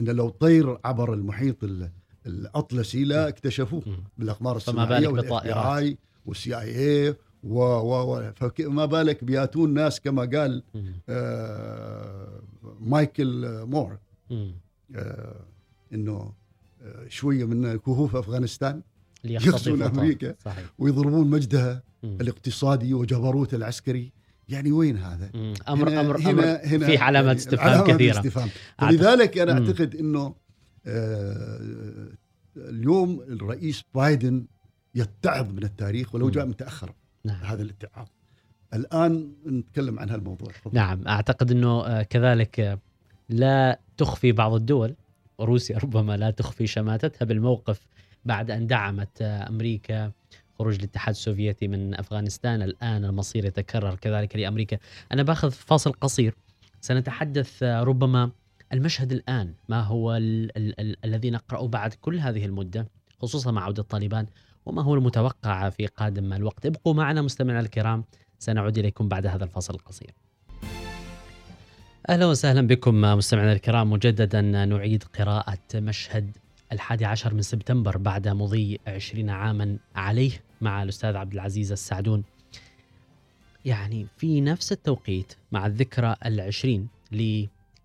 [0.00, 1.90] إن لو طير عبر المحيط ال-
[2.26, 3.82] الأطلسي لا اكتشفوه.
[4.18, 5.66] بالاقمار الصناعيه بالك بالطائرات.
[5.82, 10.62] آي وال CIA و و و فما بالك بياتون ناس كما قال.
[11.08, 12.40] آه
[12.80, 13.98] مايكل مور.
[14.30, 15.44] آه
[15.94, 16.32] إنه
[16.82, 18.82] آه شوية من كهوف أفغانستان
[19.24, 19.98] يغزون وطن.
[19.98, 20.34] أمريكا.
[20.44, 22.18] صحيح ويضربون مجدها مم.
[22.20, 24.12] الاقتصادي وجبروت العسكري
[24.48, 25.54] يعني وين هذا؟ مم.
[25.68, 28.48] أمر هنا- أمر هنا أمر هنا في علامات يعني استفهام كثيرة استفهام
[28.82, 29.52] ولذلك أنا.
[29.52, 30.34] أعتقد إنه
[32.56, 34.46] اليوم الرئيس بايدن
[34.94, 36.30] يتعظ من التاريخ ولو.
[36.30, 36.92] جاء متأخر
[37.24, 37.42] نعم.
[37.42, 38.06] هذا الاتعاظ.
[38.74, 40.52] الآن نتكلم عن هالموضوع.
[40.52, 40.74] تفضل.
[40.74, 42.78] نعم أعتقد إنه آه، كذلك آه،
[43.28, 44.94] لا تخفي بعض الدول
[45.38, 47.86] وروسيا ربما لا تخفي شماتتها بالموقف
[48.24, 50.12] بعد أن دعمت آه، أمريكا
[50.58, 52.62] خروج الاتحاد السوفيتي من أفغانستان.
[52.62, 54.78] الآن المصير يتكرر كذلك لأمريكا.
[55.12, 56.34] أنا بأخذ فاصل قصير.
[56.80, 58.30] سنتحدث آه، ربما
[58.72, 62.86] المشهد الآن ما هو ال- ال- ال- الذي نقرأه بعد كل هذه المدة
[63.18, 64.26] خصوصا مع عودة طالبان
[64.66, 66.66] وما هو المتوقع في قادم الوقت.
[66.66, 68.04] ابقوا معنا مستمعينا الكرام
[68.38, 70.10] سنعود إليكم بعد هذا الفاصل القصير.
[72.08, 73.90] أهلا وسهلا بكم مستمعينا الكرام.
[73.90, 76.36] مجددا نعيد قراءة مشهد
[76.72, 82.24] الحادي عشر من سبتمبر بعد مضي عشرين عاما عليه مع الأستاذ عبد العزيز السعدون.
[83.64, 86.88] يعني في نفس التوقيت مع الذكرى العشرين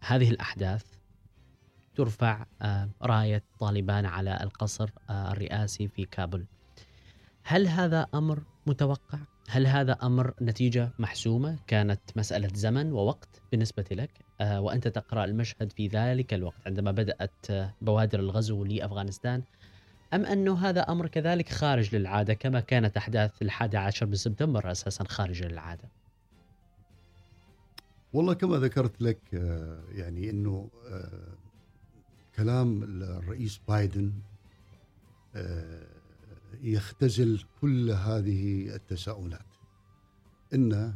[0.05, 0.83] لهذه الأحداث
[1.95, 6.45] ترفع آه، راية طالبان على القصر آه، الرئاسي في كابل
[7.43, 14.11] هل هذا أمر متوقع؟ هل هذا أمر نتيجة محسومة؟ كانت مسألة زمن ووقت بالنسبة لك
[14.41, 19.43] آه وأنت تقرأ المشهد في ذلك الوقت عندما بدأت آه، بوادر الغزو لأفغانستان
[20.13, 25.03] أم انه هذا أمر كذلك خارج للعادة كما كانت أحداث الحادي عشر من سبتمبر أساسا
[25.03, 25.89] خارج للعادة؟
[28.15, 31.35] والله كما ذكرت لك آه، يعني إنه آه،
[32.35, 34.13] كلام الرئيس بايدن
[35.35, 35.87] آه،
[36.61, 39.45] يختزل كل هذه التساؤلات.
[40.53, 40.93] إن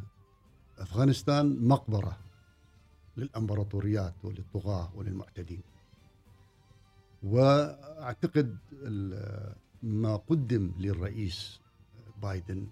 [0.78, 2.18] أفغانستان مقبرة
[3.18, 5.62] للأمبراطوريات وللطغاة وللمعتدين.
[7.24, 8.58] وأعتقد
[9.84, 11.60] ما قدم للرئيس
[12.22, 12.68] بايدن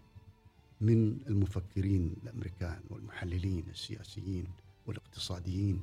[0.82, 4.48] من المفكرين الأمريكان والمحللين السياسيين
[4.88, 5.82] والاقتصاديين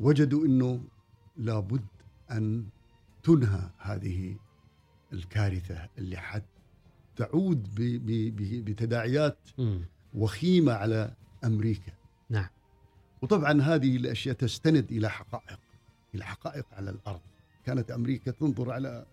[0.00, 0.84] وجدوا إنه
[1.36, 1.86] لابد
[2.30, 2.66] أن
[3.22, 4.36] تنهى هذه
[5.12, 6.44] الكارثة اللي حت
[7.16, 9.38] تعود ب- ب- ب- بتداعيات.
[10.14, 11.14] وخيمة على
[11.44, 11.92] أمريكا.
[12.30, 12.48] نعم.
[13.22, 15.58] وطبعا هذه الأشياء تستند إلى حقائق
[16.14, 17.20] إلى حقائق على الأرض.
[17.64, 19.06] كانت أمريكا تنظر على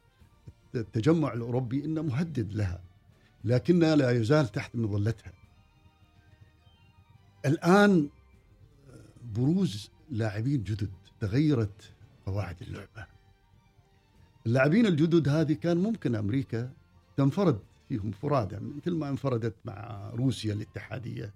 [0.75, 2.83] التجمع الأوروبي إنه مهدد لها
[3.43, 5.33] لكنها لا يزال تحت مظلتها.
[7.45, 8.09] الآن
[9.35, 11.93] بروز لاعبين جدد تغيرت
[12.25, 13.07] قواعد اللعبة.
[14.45, 16.71] اللاعبين الجدد هذه كان ممكن أمريكا
[17.17, 21.33] تنفرد فيهم فرادى مثل ما انفردت مع روسيا الاتحادية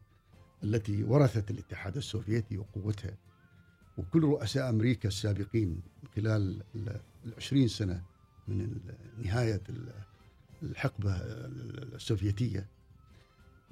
[0.63, 3.17] التي ورثت الاتحاد السوفيتي وقوتها
[3.97, 5.81] وكل رؤساء أمريكا السابقين
[6.15, 8.03] خلال ال- العشرين سنة
[8.47, 8.95] من ال-
[10.61, 11.11] نهايه ال- الحقبة
[11.95, 12.67] السوفيتية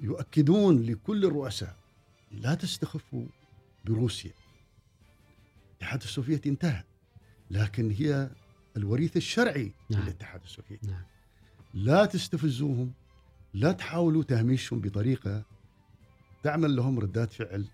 [0.00, 1.76] يؤكدون لكل الرؤساء
[2.32, 3.26] لا تستخفوا
[3.84, 4.32] بروسيا
[5.70, 6.84] الاتحاد السوفيتي انتهى
[7.50, 8.30] لكن هي
[8.76, 10.02] الوريث الشرعي نعم.
[10.02, 11.02] للاتحاد السوفيتي نعم.
[11.74, 12.92] لا تستفزوهم
[13.54, 15.42] لا تحاولوا تهميشهم بطريقة
[16.42, 17.66] تعمل لهم ردات فعل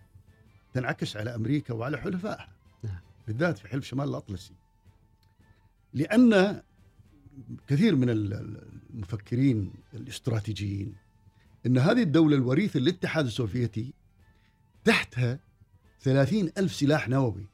[0.74, 2.48] تنعكس على أمريكا وعلى حلفائها
[2.84, 3.00] نعم.
[3.26, 4.54] بالذات في حلف شمال الأطلسي
[5.94, 6.62] لأن
[7.68, 8.58] كثير من ال-
[8.94, 10.94] المفكرين الاستراتيجيين
[11.66, 13.92] إن هذه الدولة الوريثة للاتحاد السوفيتي
[14.84, 15.38] تحتها
[16.00, 17.46] ثلاثين ألف سلاح نووي.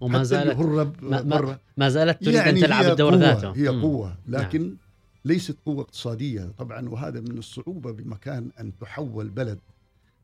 [0.00, 0.56] وما زالت
[1.02, 3.82] ما- ما- ما زالت تريد أن يعني تلعب هي الدور ذاته هي مم.
[3.82, 4.76] قوة لكن
[5.24, 9.58] ليست قوة اقتصادية طبعا وهذا من الصعوبة بمكان أن تحول بلد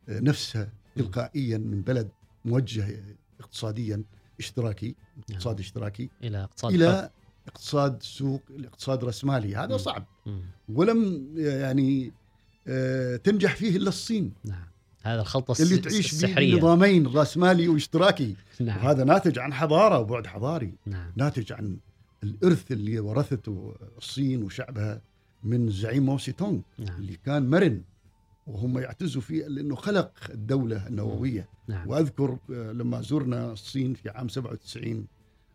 [0.09, 2.09] آه، نفسها تلقائيا من بلد
[2.45, 3.05] موجه
[3.41, 4.03] اقتصاديا
[4.39, 4.95] اشتراكي
[5.31, 6.73] اقتصاد اشتراكي إلى اقتصاد
[7.05, 7.11] حر.
[7.49, 9.77] اقتصاد سوق الاقتصاد رأسمالي هذا.
[9.77, 10.07] صعب.
[10.69, 12.13] ولم يعني
[12.69, 14.33] آه، تنجح فيه إلا الصين.
[14.45, 14.65] نعم.
[15.03, 16.55] هذا الخلطة اللي الس- تعيش السحرية.
[16.55, 18.37] بنظامين رأسمالي واشتراكي.
[18.61, 18.85] نعم.
[18.85, 20.75] وهذا ناتج عن حضارة وبعد حضاري.
[20.87, 21.13] نعم.
[21.17, 21.77] ناتج عن
[22.23, 25.01] الإرث اللي ورثته الصين وشعبها
[25.45, 26.97] من زعيم مو سي تونغ نعم.
[27.01, 27.83] اللي كان مرن.
[28.47, 31.49] وهم يعتزوا فيه لأنه خلق الدولة النووية.
[31.69, 31.89] نعم.
[31.89, 35.07] وأذكر آه، لما زرنا الصين في عام 97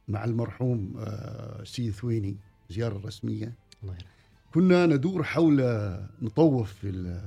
[0.07, 2.37] مع المرحوم آه، سيد ثويني
[2.69, 3.53] زيارة رسمية.
[3.83, 4.09] الله يرحمه.
[4.53, 5.61] كنا ندور حول
[6.21, 7.21] نطوف في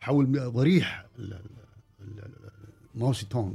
[0.00, 2.50] حول ضريح ال- ال- ال-
[2.94, 3.54] ماو سي تونغ.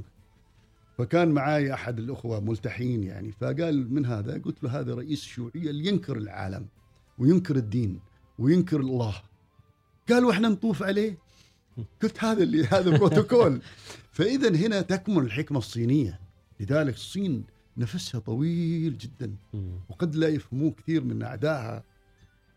[0.98, 5.88] فكان معي أحد الأخوة ملتحين يعني فقال من هذا؟ قلت له هذا رئيس الشيوعيه اللي
[5.88, 6.68] ينكر العالم
[7.18, 8.00] وينكر الدين
[8.40, 9.16] وينكر الله.
[10.10, 11.18] قال وإحنا نطوف عليه؟
[12.02, 13.62] قلت هذا اللي هذا بروتوكول
[14.18, 16.20] فإذا هنا تكمن الحكمة الصينية.
[16.60, 17.44] لذلك الصين
[17.78, 19.36] نفسها طويل جدا.
[19.90, 21.84] وقد لا يفهموه كثير من أعدائها.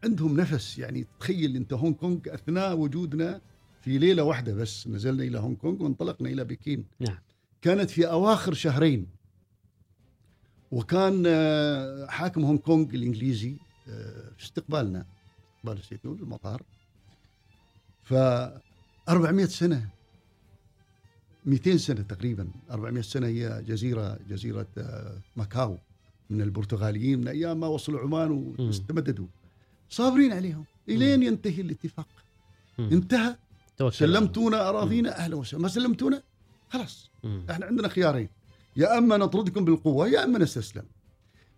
[0.04, 3.40] عندهم نفس يعني تخيل أنت هونغ كونغ أثناء وجودنا
[3.82, 6.84] في ليلة واحدة بس نزلنا إلى هونغ كونغ وانطلقنا إلى بكين.
[7.00, 7.18] نعم.
[7.62, 9.06] كانت في أواخر شهرين.
[10.70, 13.56] وكان آه، حاكم هونغ كونغ الإنجليزي
[13.88, 15.06] آه، في استقبالنا
[15.56, 16.62] استقبال السيتون في المطار
[18.02, 18.14] ف
[19.08, 19.88] 400 سنة
[21.46, 25.78] 200 سنة تقريبا 400 سنة هي جزيرة جزيرة آه، ماكاو
[26.30, 29.26] من البرتغاليين من أيام ما وصلوا عمان واستمددوا
[29.90, 30.64] صابرين عليهم.
[30.88, 32.08] إلين ينتهي الاتفاق.
[32.78, 33.36] انتهى.
[33.90, 35.62] سلمتونا أراضينا أهلا وسهلا.
[35.62, 36.22] ما سلمتونا؟
[36.68, 37.10] خلاص.
[37.50, 38.28] إحنا عندنا خيارين.
[38.76, 40.82] يا أما نطردكم بالقوة يا أما نستسلم.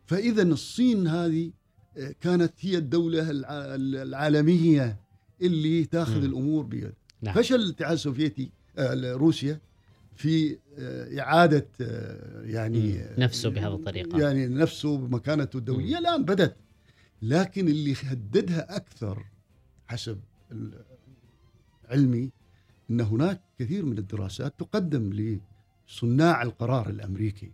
[0.07, 1.51] فاذا الصين هذه
[1.99, 4.97] آه، كانت هي الدولة الع- العالمية
[5.43, 6.25] اللي تاخذ.
[6.25, 6.93] الأمور بيد.
[7.23, 7.35] نعم.
[7.35, 9.61] فشل الاتحاد السوفيتي آه، روسيا
[10.17, 13.05] في آه، إعادة آه، يعني مم.
[13.19, 14.21] نفسه بهذه الطريقة.
[14.21, 16.57] يعني نفسه بمكانته الدولية الآن بدت
[17.23, 19.25] لكن اللي هددها أكثر
[19.87, 20.21] حسب
[21.89, 22.31] علمي
[22.91, 25.37] إن هناك كثير من الدراسات تقدم
[25.89, 27.53] لصناع القرار الأمريكي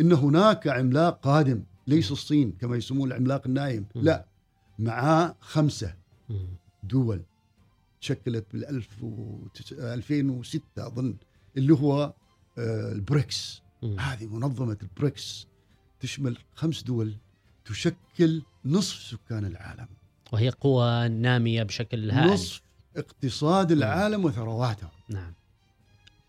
[0.00, 3.86] إن هناك عملاق قادم ليس الصين كما يسمون العملاق النايم.
[3.94, 4.26] لا
[4.78, 5.94] معاه خمسة
[6.28, 6.46] مم.
[6.82, 7.22] دول
[8.00, 8.82] تشكلت بال
[9.82, 11.16] 2006 أظن
[11.56, 12.14] اللي هو
[12.58, 13.62] آه، البريكس.
[13.98, 15.46] هذه منظمة البريكس
[16.00, 17.14] تشمل خمس دول
[17.64, 19.88] تشكل نصف سكان العالم.
[20.32, 22.32] وهي قوة نامية بشكل هائل.
[22.32, 22.62] نصف
[22.96, 25.32] اقتصاد العالم وثرواته نعم.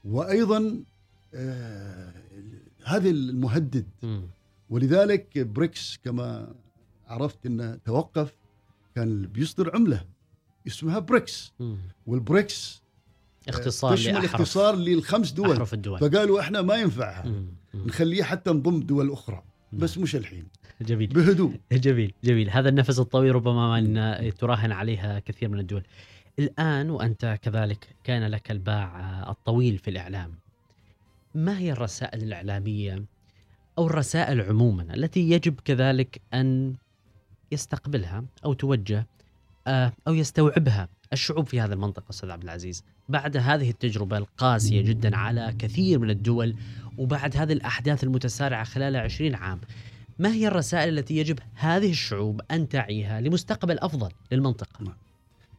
[0.06, 0.84] وأيضا
[1.34, 2.14] آه
[2.86, 3.86] هذا المهدد.
[4.04, 4.22] مم.
[4.70, 6.56] ولذلك بريكس كما
[7.08, 8.34] عرفت انه توقف
[8.96, 10.06] كان بيصدر عملة
[10.68, 11.54] اسمها بريكس.
[11.60, 11.78] مم.
[12.08, 12.82] والبريكس
[13.48, 15.52] اختصار تشمل اختصار للخمس دول.
[15.52, 16.00] أحرف الدول.
[16.00, 17.46] فقالوا إحنا ما ينفعها مم.
[17.74, 17.88] مم.
[17.88, 19.44] نخليه حتى نضم دول أخرى.
[19.74, 20.48] بس مش الحين.
[20.82, 21.08] جميل.
[21.08, 21.54] بهدوء.
[21.72, 22.50] جميل جميل.
[22.50, 25.84] هذا النفس الطويل ربما من تراهن عليها كثير من الدول.
[26.40, 30.32] الآن وأنت كذلك كان لك الباع الطويل في الإعلام.
[31.36, 33.04] ما هي الرسائل الإعلامية
[33.78, 36.76] أو الرسائل عموما التي يجب كذلك أن
[37.52, 39.08] يستقبلها أو توجه
[39.68, 42.84] آه، أو يستوعبها الشعوب في هذه المنطقة أستاذ عبد العزيز.
[43.10, 46.56] بعد هذه التجربة القاسية جدا على كثير من الدول
[46.98, 49.60] وبعد هذه الأحداث المتسارعة خلال 20 عام
[50.20, 54.96] ما هي الرسائل التي يجب هذه الشعوب أن تعيها لمستقبل أفضل للمنطقة؟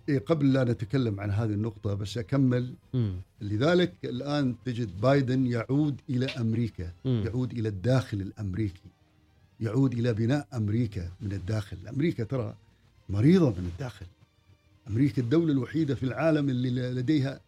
[0.08, 2.74] إيه قبل لا نتكلم عن هذه النقطة بس أكمل.
[2.94, 3.14] مم.
[3.40, 7.22] لذلك الآن تجد بايدن يعود إلى أمريكا مم.
[7.26, 8.90] يعود إلى الداخل الأمريكي
[9.60, 11.88] يعود إلى بناء أمريكا من الداخل.
[11.88, 12.54] أمريكا ترى
[13.10, 14.06] مريضة من الداخل.
[14.88, 17.40] أمريكا الدولة الوحيدة في العالم اللي لديها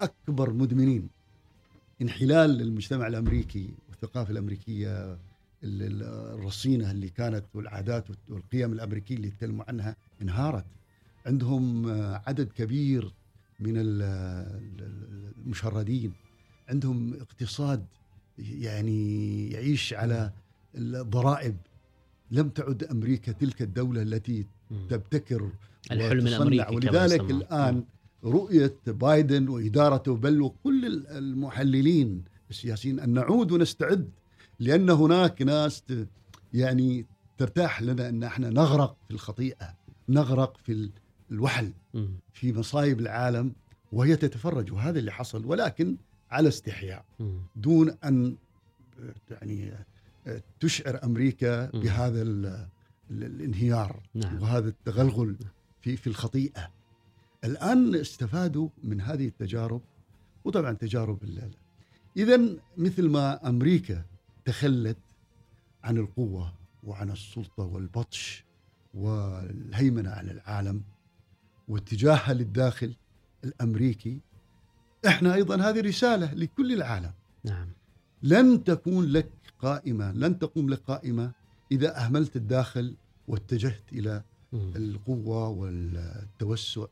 [0.00, 1.08] أكبر مدمنين.
[2.02, 5.18] انحلال المجتمع الأمريكي والثقافة الأمريكية ال-
[5.64, 6.02] ال-
[6.38, 10.64] الرصينة اللي كانت والعادات والقيم الأمريكية اللي يتكلموا عنها انهارت.
[11.26, 13.12] عندهم آه، عدد كبير
[13.60, 16.12] من ال- ال- المشردين.
[16.68, 17.84] عندهم اقتصاد
[18.38, 20.32] يعني يعيش على
[20.74, 21.56] الضرائب
[22.30, 24.46] لم تعد أمريكا تلك الدولة التي.
[24.88, 25.50] تبتكر
[25.92, 27.20] الحلم كما ولذلك.
[27.30, 27.84] الآن
[28.24, 34.10] رؤية بايدن وإدارته بل وكل ال- المحللين السياسيين أن نعود ونستعد
[34.58, 35.82] لأن هناك ناس
[36.54, 37.06] يعني
[37.38, 39.74] ترتاح لنا أن إحنا نغرق في الخطيئة
[40.08, 40.90] نغرق في ال-
[41.30, 41.72] الوحل.
[42.32, 43.52] في مصايب العالم
[43.92, 45.96] وهي تتفرج وهذا اللي حصل ولكن
[46.30, 47.04] على استحياء.
[47.56, 48.36] دون أن
[49.30, 49.72] يعني
[50.60, 51.70] تشعر أمريكا.
[51.70, 52.22] بهذا
[53.10, 54.42] الانهيار نعم.
[54.42, 55.36] وهذا التغلغل
[55.80, 56.70] في في الخطيئة.
[57.44, 59.82] الآن استفادوا من هذه التجارب
[60.44, 61.18] وطبعا تجارب
[62.16, 62.40] اذا
[62.76, 64.04] مثل ما أمريكا
[64.44, 64.98] تخلت
[65.84, 66.54] عن القوة
[66.84, 68.44] وعن السلطة والبطش
[68.94, 70.82] والهيمنة على العالم
[71.68, 72.96] واتجاهها للداخل
[73.44, 74.20] الأمريكي
[75.06, 77.12] إحنا أيضا هذه رسالة لكل العالم.
[77.44, 77.68] نعم.
[78.22, 81.32] لن تكون لك قائمة لن تقوم لك قائمة
[81.72, 82.94] إذا أهملت الداخل
[83.28, 84.72] واتجهت إلى مم.
[84.76, 86.84] القوة والتوسع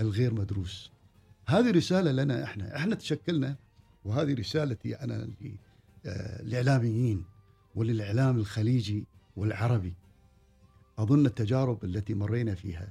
[0.00, 0.90] الغير مدروس.
[1.46, 2.76] هذه رسالة لنا إحنا.
[2.76, 3.56] إحنا تشكلنا
[4.04, 5.56] وهذه رسالتي أنا ل-
[6.06, 6.42] آه،
[7.74, 9.04] وللإعلام الخليجي
[9.36, 9.94] والعربي.
[10.98, 12.88] أظن التجارب التي مرينا فيها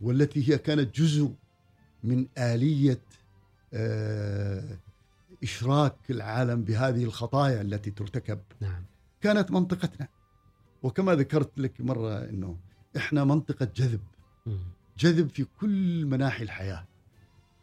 [0.00, 1.34] والتي هي كانت جزء
[2.04, 3.00] من آلية
[3.74, 4.78] آه،
[5.42, 8.84] إشراك العالم بهذه الخطايا التي ترتكب نعم.
[9.20, 10.08] كانت منطقتنا.
[10.82, 12.56] وكما ذكرت لك مرة إنه
[12.96, 14.00] إحنا منطقة جذب.
[14.98, 16.84] جذب في كل مناحي الحياة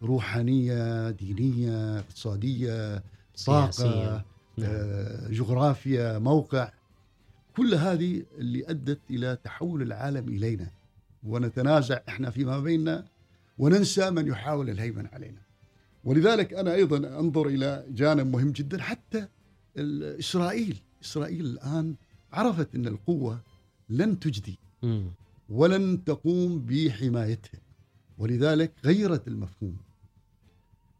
[0.03, 3.03] روحانية دينية اقتصادية
[3.35, 3.83] سياسية.
[3.83, 4.25] طاقة
[4.57, 4.69] نعم.
[4.71, 6.71] آه، جغرافيا موقع
[7.57, 10.71] كل هذه اللي أدت إلى تحول العالم إلينا
[11.23, 13.05] ونتنازع إحنا فيما بيننا
[13.57, 15.41] وننسى من يحاول الهيمنه علينا
[16.03, 19.27] ولذلك أنا أيضا أنظر إلى جانب مهم جدا حتى
[19.77, 21.95] ال- إسرائيل إسرائيل الآن
[22.33, 23.41] عرفت إن القوة
[23.89, 24.59] لن تجدي.
[25.49, 27.59] ولن تقوم بحمايتها
[28.17, 29.77] ولذلك غيرت المفهوم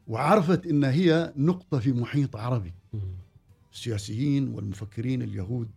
[0.07, 2.73] وعرفت إن هي نقطة في محيط عربي.
[3.73, 5.69] السياسيين والمفكرين اليهود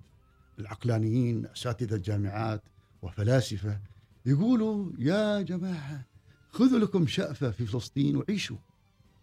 [0.59, 2.62] العقلانيين أساتذة الجامعات
[3.03, 3.80] وفلاسفة
[4.26, 6.07] يقولوا يا جماعة
[6.50, 8.57] خذوا لكم شأفة في فلسطين وعيشوا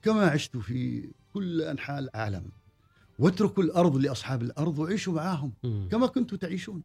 [0.01, 2.51] كما عشتوا في كل أنحاء العالم
[3.19, 5.87] واتركوا الأرض لأصحاب الأرض وعيشوا معاهم مم.
[5.91, 6.81] كما كنتم تعيشون.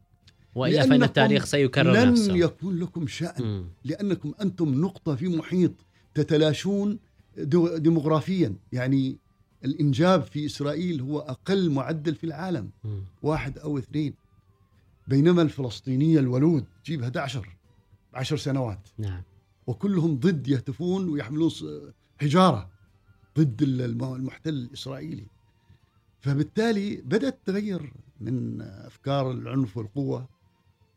[0.55, 2.37] فإن لأنكم التاريخ سيكرر لن نفسه.
[2.37, 3.45] يكون لكم شأن.
[3.45, 3.64] مم.
[3.85, 5.72] لأنكم أنتم نقطة في محيط
[6.14, 6.99] تتلاشون
[7.76, 8.55] ديموغرافيا.
[8.72, 9.18] يعني
[9.64, 12.70] الإنجاب في إسرائيل هو أقل معدل في العالم.
[12.85, 13.03] مم.
[13.22, 14.14] واحد أو اثنين.
[15.09, 17.57] بينما الفلسطينية الولود تجيب 11
[18.14, 18.89] عشر سنوات.
[18.99, 19.22] نعم.
[19.66, 21.51] وكلهم ضد يهتفون ويحملون
[22.20, 22.70] حجارة
[23.39, 25.26] ضد الم- المحتل الإسرائيلي.
[26.25, 30.29] فبالتالي بدأت تغير من أفكار العنف والقوة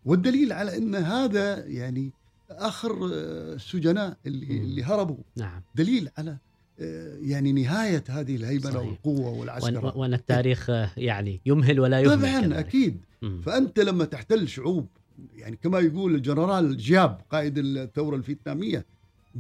[0.06, 2.12] والدليل على أن هذا يعني
[2.50, 4.62] آخر آه، السجناء اللي مم.
[4.62, 6.38] اللي هربوا نعم دليل على
[6.80, 8.88] آه، يعني نهاية هذه الهيمنه صحيح.
[8.88, 12.60] والقوة وأن, والعسكرة وأن التاريخ آه، يعني يمهل ولا يهمل طبعا.
[12.60, 13.42] أكيد مم.
[13.42, 14.88] فأنت لما تحتل شعوب
[15.36, 18.86] يعني كما يقول الجنرال جياب قائد الثورة الفيتنامية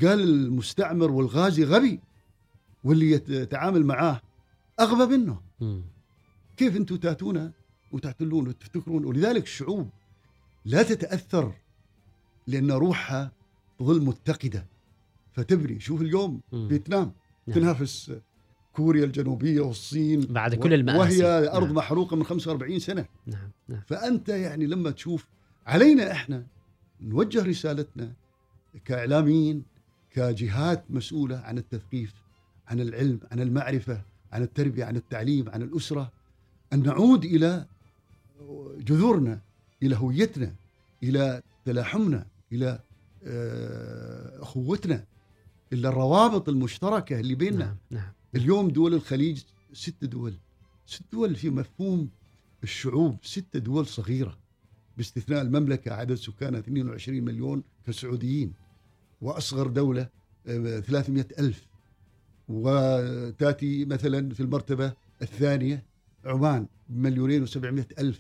[0.02, 2.00] قال المستعمر والغازي غبي
[2.84, 4.22] واللي يتعامل معاه
[4.80, 5.47] أغبى منه
[6.58, 7.52] كيف أنتم تاتون
[7.92, 9.90] وتحتلون وتفتكرون ولذلك الشعوب
[10.66, 11.54] لا تتأثر
[12.48, 13.32] لأن روحها
[13.80, 14.66] تظل متقدة
[15.34, 16.68] فتبني شوف اليوم مم.
[16.68, 17.12] فيتنام
[17.48, 17.58] نعم.
[17.60, 18.14] تنافس
[18.74, 21.24] كوريا الجنوبية والصين بعد كل المآسي.
[21.24, 21.76] وهي أرض نعم.
[21.76, 25.28] محروقة من 45 سنة نعم نعم فأنت يعني لما تشوف
[25.68, 26.46] علينا إحنا
[27.02, 28.14] نوجه رسالتنا
[28.86, 29.64] كإعلاميين
[30.12, 32.14] كجهات مسؤولة عن التثقيف
[32.68, 34.02] عن العلم عن المعرفة
[34.32, 36.12] عن التربية عن التعليم عن الأسرة
[36.74, 37.66] أن نعود إلى
[38.80, 39.42] جذورنا
[39.84, 40.56] إلى هويتنا
[41.04, 42.80] إلى تلاحمنا إلى
[43.24, 45.06] آه، أخوتنا
[45.74, 47.66] إلى الروابط المشتركة اللي بيننا.
[47.66, 48.12] نعم نعم.
[48.36, 50.34] اليوم دول الخليج ست دول
[50.86, 52.10] ست دول في مفهوم
[52.64, 54.38] الشعوب ست دول صغيرة
[54.98, 58.54] باستثناء المملكة عدد سكانها 22 مليون كسعوديين
[59.22, 60.10] وأصغر دولة
[60.48, 61.67] آه، 300 ألف.
[62.50, 65.84] وتأتي مثلا في المرتبة الثانية
[66.26, 68.20] عمان بمليونين وسبعمائة ألف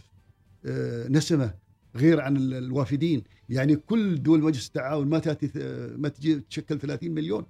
[0.65, 1.53] آه، نسمة
[1.95, 6.80] غير عن ال- الوافدين يعني كل دول مجلس التعاون ما تأتي آه، ما تجي تشكل
[6.80, 7.45] 30 مليون.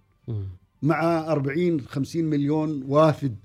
[0.81, 3.35] مع 40 50 مليون وافد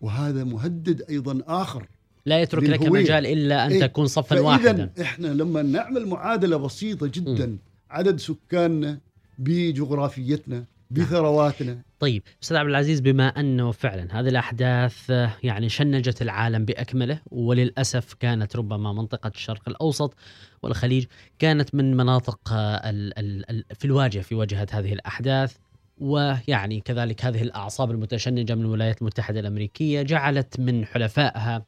[0.00, 1.88] وهذا مهدد أيضا آخر
[2.26, 2.82] لا يترك لك.
[2.82, 3.80] مجال إلا أن إيه.
[3.86, 7.58] تكون صفا واحدا إحنا لما نعمل معادلة بسيطة جدا
[7.90, 9.00] عدد سكاننا
[9.38, 11.78] بجغرافيتنا بثرواتنا.
[12.00, 18.14] طيب أستاذ عبد العزيز بما أنه فعلا هذه الأحداث آه، يعني شنجت العالم بأكمله وللأسف
[18.14, 20.14] كانت ربما منطقة الشرق الأوسط
[20.62, 21.04] والخليج
[21.38, 25.56] كانت من مناطق آه، ال- ال- ال- في الواجهة في واجهة هذه الأحداث
[25.98, 31.64] ويعني كذلك هذه الأعصاب المتشنجة من الولايات المتحدة الأمريكية جعلت من حلفائها آه،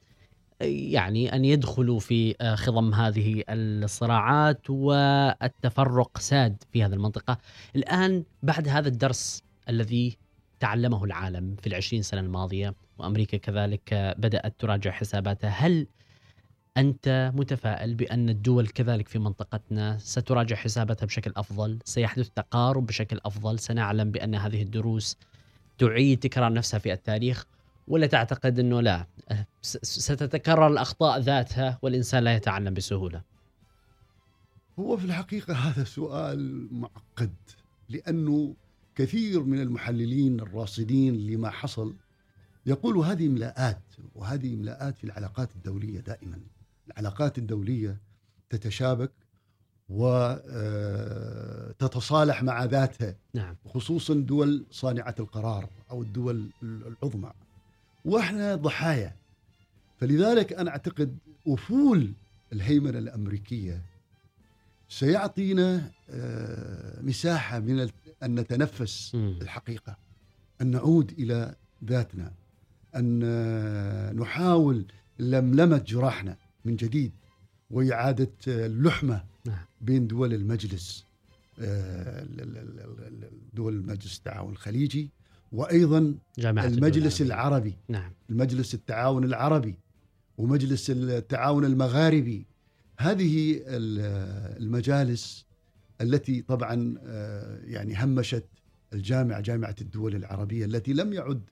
[0.61, 7.39] يعني أن يدخلوا في آه، خضم هذه الصراعات والتفرق ساد في هذه المنطقة.
[7.77, 10.19] الآن بعد هذا الدرس الذي
[10.61, 15.87] تعلمه العالم في العشرين سنة الماضية وأمريكا كذلك بدأت تراجع حساباتها هل
[16.77, 23.59] أنت متفائل بأن الدول كذلك في منطقتنا ستراجع حساباتها بشكل أفضل؟ سيحدث تقارب بشكل أفضل؟
[23.59, 25.17] سنعلم بأن هذه الدروس
[25.79, 27.47] تعيد تكرار نفسها في التاريخ؟
[27.89, 29.07] ولا تعتقد أنه لا؟
[29.63, 33.23] س- ستتكرر الأخطاء ذاتها والإنسان لا يتعلم بسهولة.
[34.79, 37.35] هو في الحقيقة هذا سؤال معقد
[37.89, 38.55] لأنه
[38.95, 41.95] كثير من المحللين الراصدين لما حصل
[42.67, 43.83] يقولوا هذه املاءات
[44.15, 46.39] وهذه املاءات في العلاقات الدولية دائما.
[46.89, 47.97] العلاقات الدولية
[48.51, 49.11] تتشابك
[51.09, 53.57] وتتصالح مع ذاتها نعم.
[53.69, 57.33] خصوصا دول صانعة القرار أو الدول العظمى.
[58.09, 59.17] وإحنا ضحايا
[60.01, 62.13] فلذلك أنا أعتقد أفول
[62.53, 63.83] الهيمنة الأمريكية
[64.89, 67.89] سيعطينا آه، مساحة من
[68.23, 69.39] أن نتنفس مم.
[69.43, 69.97] الحقيقة
[70.61, 71.55] أن نعود إلى
[71.85, 72.33] ذاتنا
[72.97, 74.85] أن آه، نحاول
[75.19, 77.13] لملمة جراحنا من جديد
[77.71, 79.65] وإعادة آه، اللحمة نعم.
[79.81, 81.05] بين دول المجلس
[81.59, 85.11] ال- ال- ال- ال- دول المجلس التعاون الخليجي
[85.53, 87.71] وأيضا جامعة المجلس العربية.
[87.71, 89.79] العربي نعم المجلس التعاون العربي
[90.39, 92.47] ومجلس التعاون المغاربي
[92.99, 95.47] هذه ال- المجالس
[96.01, 98.45] التي طبعا آه، يعني همشت
[98.93, 101.43] الجامعة جامعة الدول العربية التي لم يعد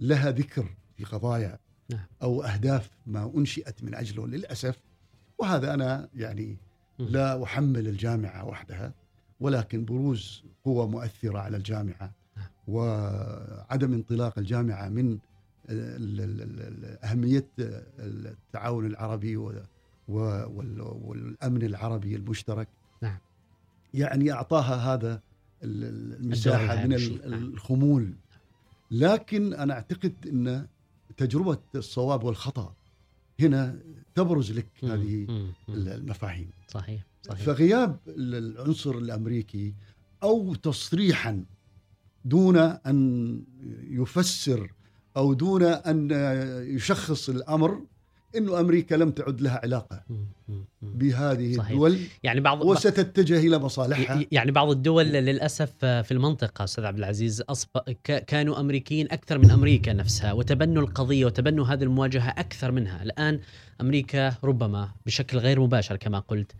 [0.00, 1.58] لها ذكر في قضايا
[1.90, 2.00] نعم.
[2.22, 4.76] أو أهداف ما أنشئت من أجله للأسف
[5.38, 6.58] وهذا أنا يعني.
[6.98, 8.94] لا أحمل الجامعة وحدها
[9.40, 12.12] ولكن بروز قوى مؤثرة على الجامعة.
[12.68, 15.18] وعدم انطلاق الجامعة من
[17.04, 17.46] أهمية
[17.98, 19.62] التعاون العربي و-
[20.08, 22.68] و- وال- والأمن العربي المشترك
[23.02, 23.18] نعم.
[23.94, 25.20] يعني أعطاها هذا
[25.62, 27.00] ال- ال- المساحة من نعم.
[27.42, 28.14] الخمول
[28.90, 30.66] لكن أنا أعتقد أن
[31.16, 32.74] تجربة الصواب والخطأ
[33.40, 33.78] هنا
[34.14, 34.66] تبرز لك.
[34.82, 35.26] هذه.
[35.68, 39.74] المفاهيم صحيح صحيح فغياب العنصر الأمريكي
[40.22, 41.44] أو تصريحا
[42.24, 43.40] دون أن
[43.90, 44.72] يفسر
[45.16, 46.08] أو دون أن
[46.68, 47.80] يشخص الأمر
[48.36, 50.02] إنه أمريكا لم تعد لها علاقة.
[50.82, 51.70] بهذه صحيح.
[51.70, 57.40] الدول يعني بعض وستتجه إلى مصالحها يعني بعض الدول للأسف في المنطقة أستاذ عبد العزيز
[57.40, 57.68] أصب...
[58.04, 63.40] كانوا أمريكيين أكثر من أمريكا نفسها وتبنوا القضية وتبنوا هذه المواجهة أكثر منها، الآن
[63.80, 66.52] أمريكا ربما بشكل غير مباشر كما قلت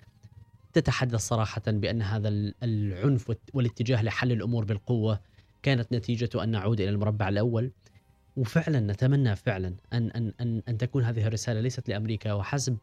[0.73, 5.21] تتحدث صراحة بأن هذا ال- العنف والاتجاه لحل الأمور بالقوة
[5.65, 7.71] كانت نتيجة أن نعود إلى المربع الأول.
[8.37, 12.77] وفعلا نتمنى فعلا أن, أن, أن, أن تكون هذه الرسالة ليست لأمريكا وحسب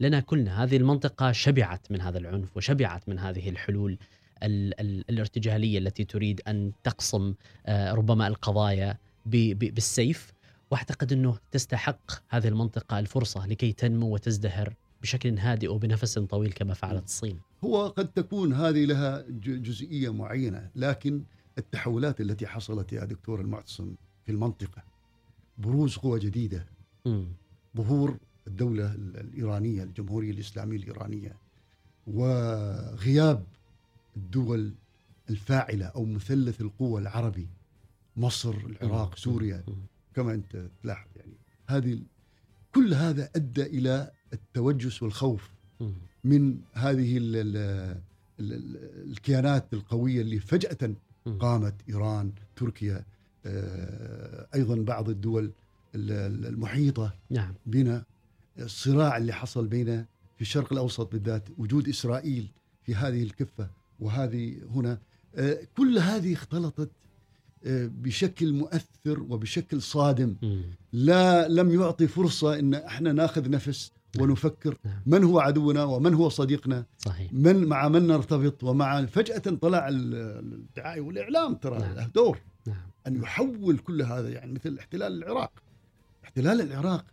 [0.00, 0.64] لنا كلنا.
[0.64, 3.98] هذه المنطقة شبعت من هذا العنف وشبعت من هذه الحلول
[4.42, 7.34] ال ال الارتجالية التي تريد أن تقصم
[7.66, 10.32] آه، ربما القضايا بالسيف.
[10.70, 17.04] واعتقد أنه تستحق هذه المنطقة الفرصة لكي تنمو وتزدهر بشكل هادئ وبنفس طويل كما فعلت
[17.04, 17.40] الصين.
[17.64, 21.22] هو قد تكون هذه لها جزئية معينة لكن
[21.58, 23.94] التحولات التي حصلت يا دكتور المعتصم
[24.26, 24.82] في المنطقة
[25.58, 26.66] بروز قوى جديدة
[27.06, 27.26] مم.
[27.76, 31.36] ظهور الدولة ال- الإيرانية الجمهورية الإسلامية الإيرانية
[32.06, 33.44] وغياب
[34.16, 34.72] الدول
[35.30, 37.48] الفاعلة أو مثلث القوى العربي
[38.16, 39.64] مصر العراق سوريا.
[40.14, 41.32] كما أنت تلاحظ يعني
[41.66, 42.02] هذه
[42.74, 45.50] كل هذا أدى إلى التوجس والخوف.
[46.24, 47.56] من هذه ال ال
[48.40, 48.76] ال ال
[49.10, 50.94] الكيانات القوية اللي فجأة مم.
[51.40, 53.04] قامت إيران تركيا
[53.46, 55.44] آه، أيضا بعض الدول
[55.94, 57.54] ال- ال- المحيطة نعم.
[57.66, 58.04] بنا.
[58.58, 60.04] الصراع اللي حصل بين
[60.36, 62.48] في الشرق الأوسط بالذات وجود إسرائيل
[62.82, 63.70] في هذه الكفة
[64.00, 64.98] وهذه هنا
[65.34, 66.90] آه، كل هذه اختلطت
[67.64, 70.36] آه، بشكل مؤثر وبشكل صادم.
[70.92, 75.02] لا لم يعطي فرصة إن إحنا ناخذ نفس ونفكر نعم.
[75.06, 80.14] من هو عدونا ومن هو صديقنا صحيح من مع من نرتبط ومع فجأة طلع ال-
[80.54, 81.94] الدعاية والإعلام ترى نعم.
[81.94, 85.52] له دور نعم أن يحول كل هذا يعني مثل احتلال العراق
[86.24, 87.04] احتلال العراق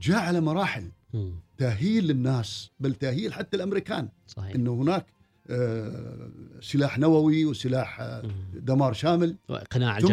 [0.00, 1.32] جاء على مراحل مم.
[1.58, 5.06] تاهيل للناس بل تاهيل حتى الأمريكان صحيح إنه هناك
[5.50, 6.30] آه،
[6.60, 8.22] سلاح نووي وسلاح آه،.
[8.54, 10.08] دمار شامل واقناع ثم.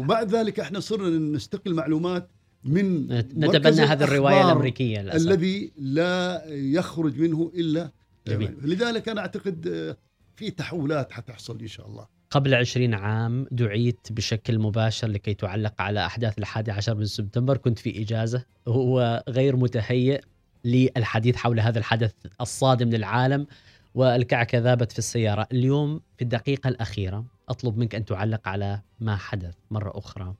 [0.00, 2.30] وبعد ذلك إحنا صرنا نستقل معلومات
[2.66, 5.26] من نتبنى هذه الرواية الأمريكية للأسف.
[5.26, 7.90] الذي لا يخرج منه إلا
[8.26, 8.56] جميل.
[8.62, 9.96] لذلك أنا أعتقد آه،
[10.36, 12.06] في تحولات حتحصل إن شاء الله.
[12.30, 17.56] قبل عشرين عام دعيت بشكل مباشر لكي تعلق على أحداث الحادي عشر من سبتمبر.
[17.56, 18.44] كنت في إجازة.
[18.66, 20.20] وهو غير متهيئ
[20.64, 23.46] للحديث حول هذا الحدث الصادم للعالم
[23.94, 25.46] والكعكة ذابت في السيارة.
[25.52, 30.34] اليوم في الدقيقة الأخيرة أطلب منك أن تعلق على ما حدث مرة أخرى.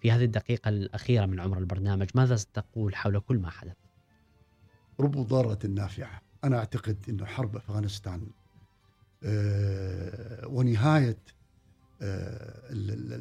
[0.00, 3.76] في هذه الدقيقة الأخيرة من عمر البرنامج ماذا ستقول حول كل ما حدث؟
[5.00, 6.20] رب ضارة نافعة.
[6.44, 8.26] أنا أعتقد أنه حرب أفغانستان
[9.24, 11.18] آه، ونهاية
[12.02, 13.12] آه، ال- ال-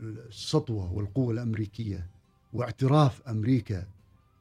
[0.00, 2.06] ال- السطوة والقوة الأمريكية
[2.52, 3.86] واعتراف أمريكا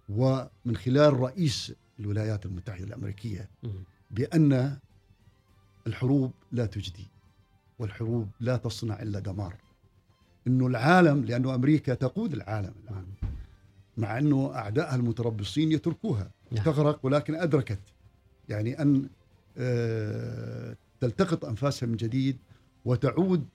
[0.10, 3.50] ومن خلال رئيس الولايات المتحدة الأمريكية.
[4.12, 4.78] بأن
[5.88, 7.08] الحروب لا تجدي
[7.80, 9.56] والحروب لا تصنع إلا دمار.
[10.48, 13.06] أنه العالم لأنه أمريكا تقود العالم الآن
[13.98, 16.64] مع أنه أعدائها المتربصين يتركوها نعم.
[16.64, 17.80] تغرق ولكن أدركت
[18.50, 19.10] يعني أن
[19.58, 22.38] آه، تلتقط أنفاسها من جديد
[22.86, 23.46] وتعود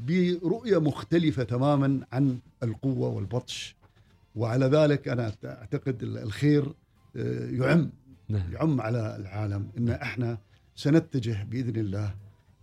[0.00, 3.76] برؤية مختلفة تماما عن القوة والبطش.
[4.34, 6.74] وعلى ذلك أنا أعتقد الخير
[7.16, 7.90] آه، يعم
[8.28, 8.52] نعم.
[8.52, 10.38] يعم على العالم إن إحنا
[10.74, 12.14] سنتجه بإذن الله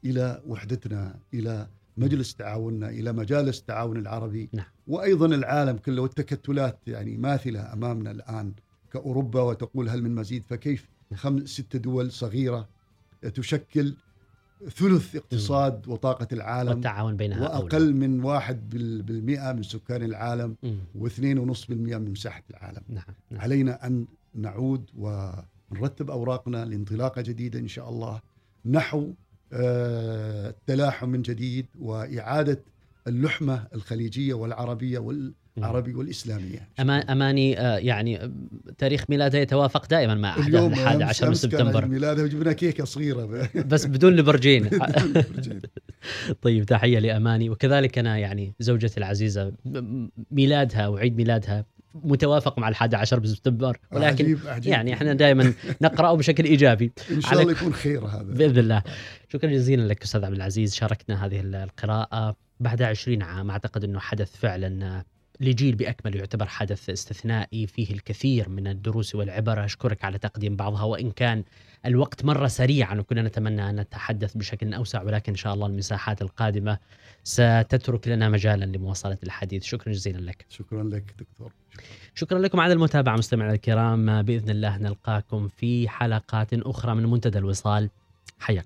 [0.05, 1.67] إلى وحدتنا إلى
[1.99, 4.65] مجلس تعاوننا إلى مجالس التعاون العربي نعم.
[4.87, 8.53] وأيضا العالم كله والتكتلات يعني ماثله أمامنا الآن
[8.93, 12.67] كأوروبا وتقول هل من مزيد فكيف خمس ست دول صغيرة
[13.35, 13.95] تشكل
[14.69, 17.63] ثلث اقتصاد وطاقة العالم والتعاون بينها أولى.
[17.63, 20.77] وأقل من واحد بال- بالمئة من سكان العالم مم.
[20.95, 27.59] واثنين ونصف بالمئة من مساحة العالم نعم نعم علينا أن نعود ونرتب أوراقنا لانطلاقة جديدة
[27.59, 28.21] إن شاء الله
[28.65, 29.13] نحو
[29.53, 32.59] التلاحم من جديد وإعادة
[33.07, 34.99] اللحمة الخليجية والعربية
[35.57, 36.69] والعربي والإسلامية.
[36.79, 38.31] أما أماني آه، يعني آه،
[38.77, 41.85] تاريخ ميلادها يتوافق دائما مع أحداث اليوم الحادي عشر من سبتمبر.
[41.85, 43.49] ميلادها وجبنا كيكة صغيرة.
[43.71, 44.69] بس بدون البرجين
[46.41, 47.49] طيب تحية لأماني.
[47.49, 49.53] وكذلك أنا يعني زوجتي العزيزة
[50.31, 55.53] ميلادها وعيد ميلادها متوافق مع الحادي عشر من سبتمبر ولكن عجيب عجيب يعني إحنا دائما
[55.81, 56.91] نقرأه بشكل إيجابي.
[57.11, 58.33] إن شاء الله يكون خير هذا.
[58.33, 58.83] بإذن الله.
[59.29, 63.51] شكرا جزيلا لك أستاذ عبد العزيز شاركنا هذه القراءة بعد 20 عام.
[63.51, 65.03] أعتقد إنه حدث فعلا
[65.39, 71.11] لجيل باكمله يعتبر حدث استثنائي فيه الكثير من الدروس والعبر أشكرك على تقديم بعضها وإن
[71.11, 71.43] كان
[71.85, 76.77] الوقت مر سريعا وكنا نتمنى أن نتحدث بشكل أوسع ولكن إن شاء الله المساحات القادمة
[77.23, 79.63] ستترك لنا مجالا لمواصلة الحديث.
[79.63, 80.45] شكرا جزيلا لك.
[80.49, 81.53] شكرا لك دكتور.
[82.15, 84.21] شكرا لكم على المتابعة مستمعينا الكرام.
[84.21, 87.89] بإذن الله نلقاكم في حلقات أخرى من منتدى الوصال.
[88.39, 88.57] حياكم.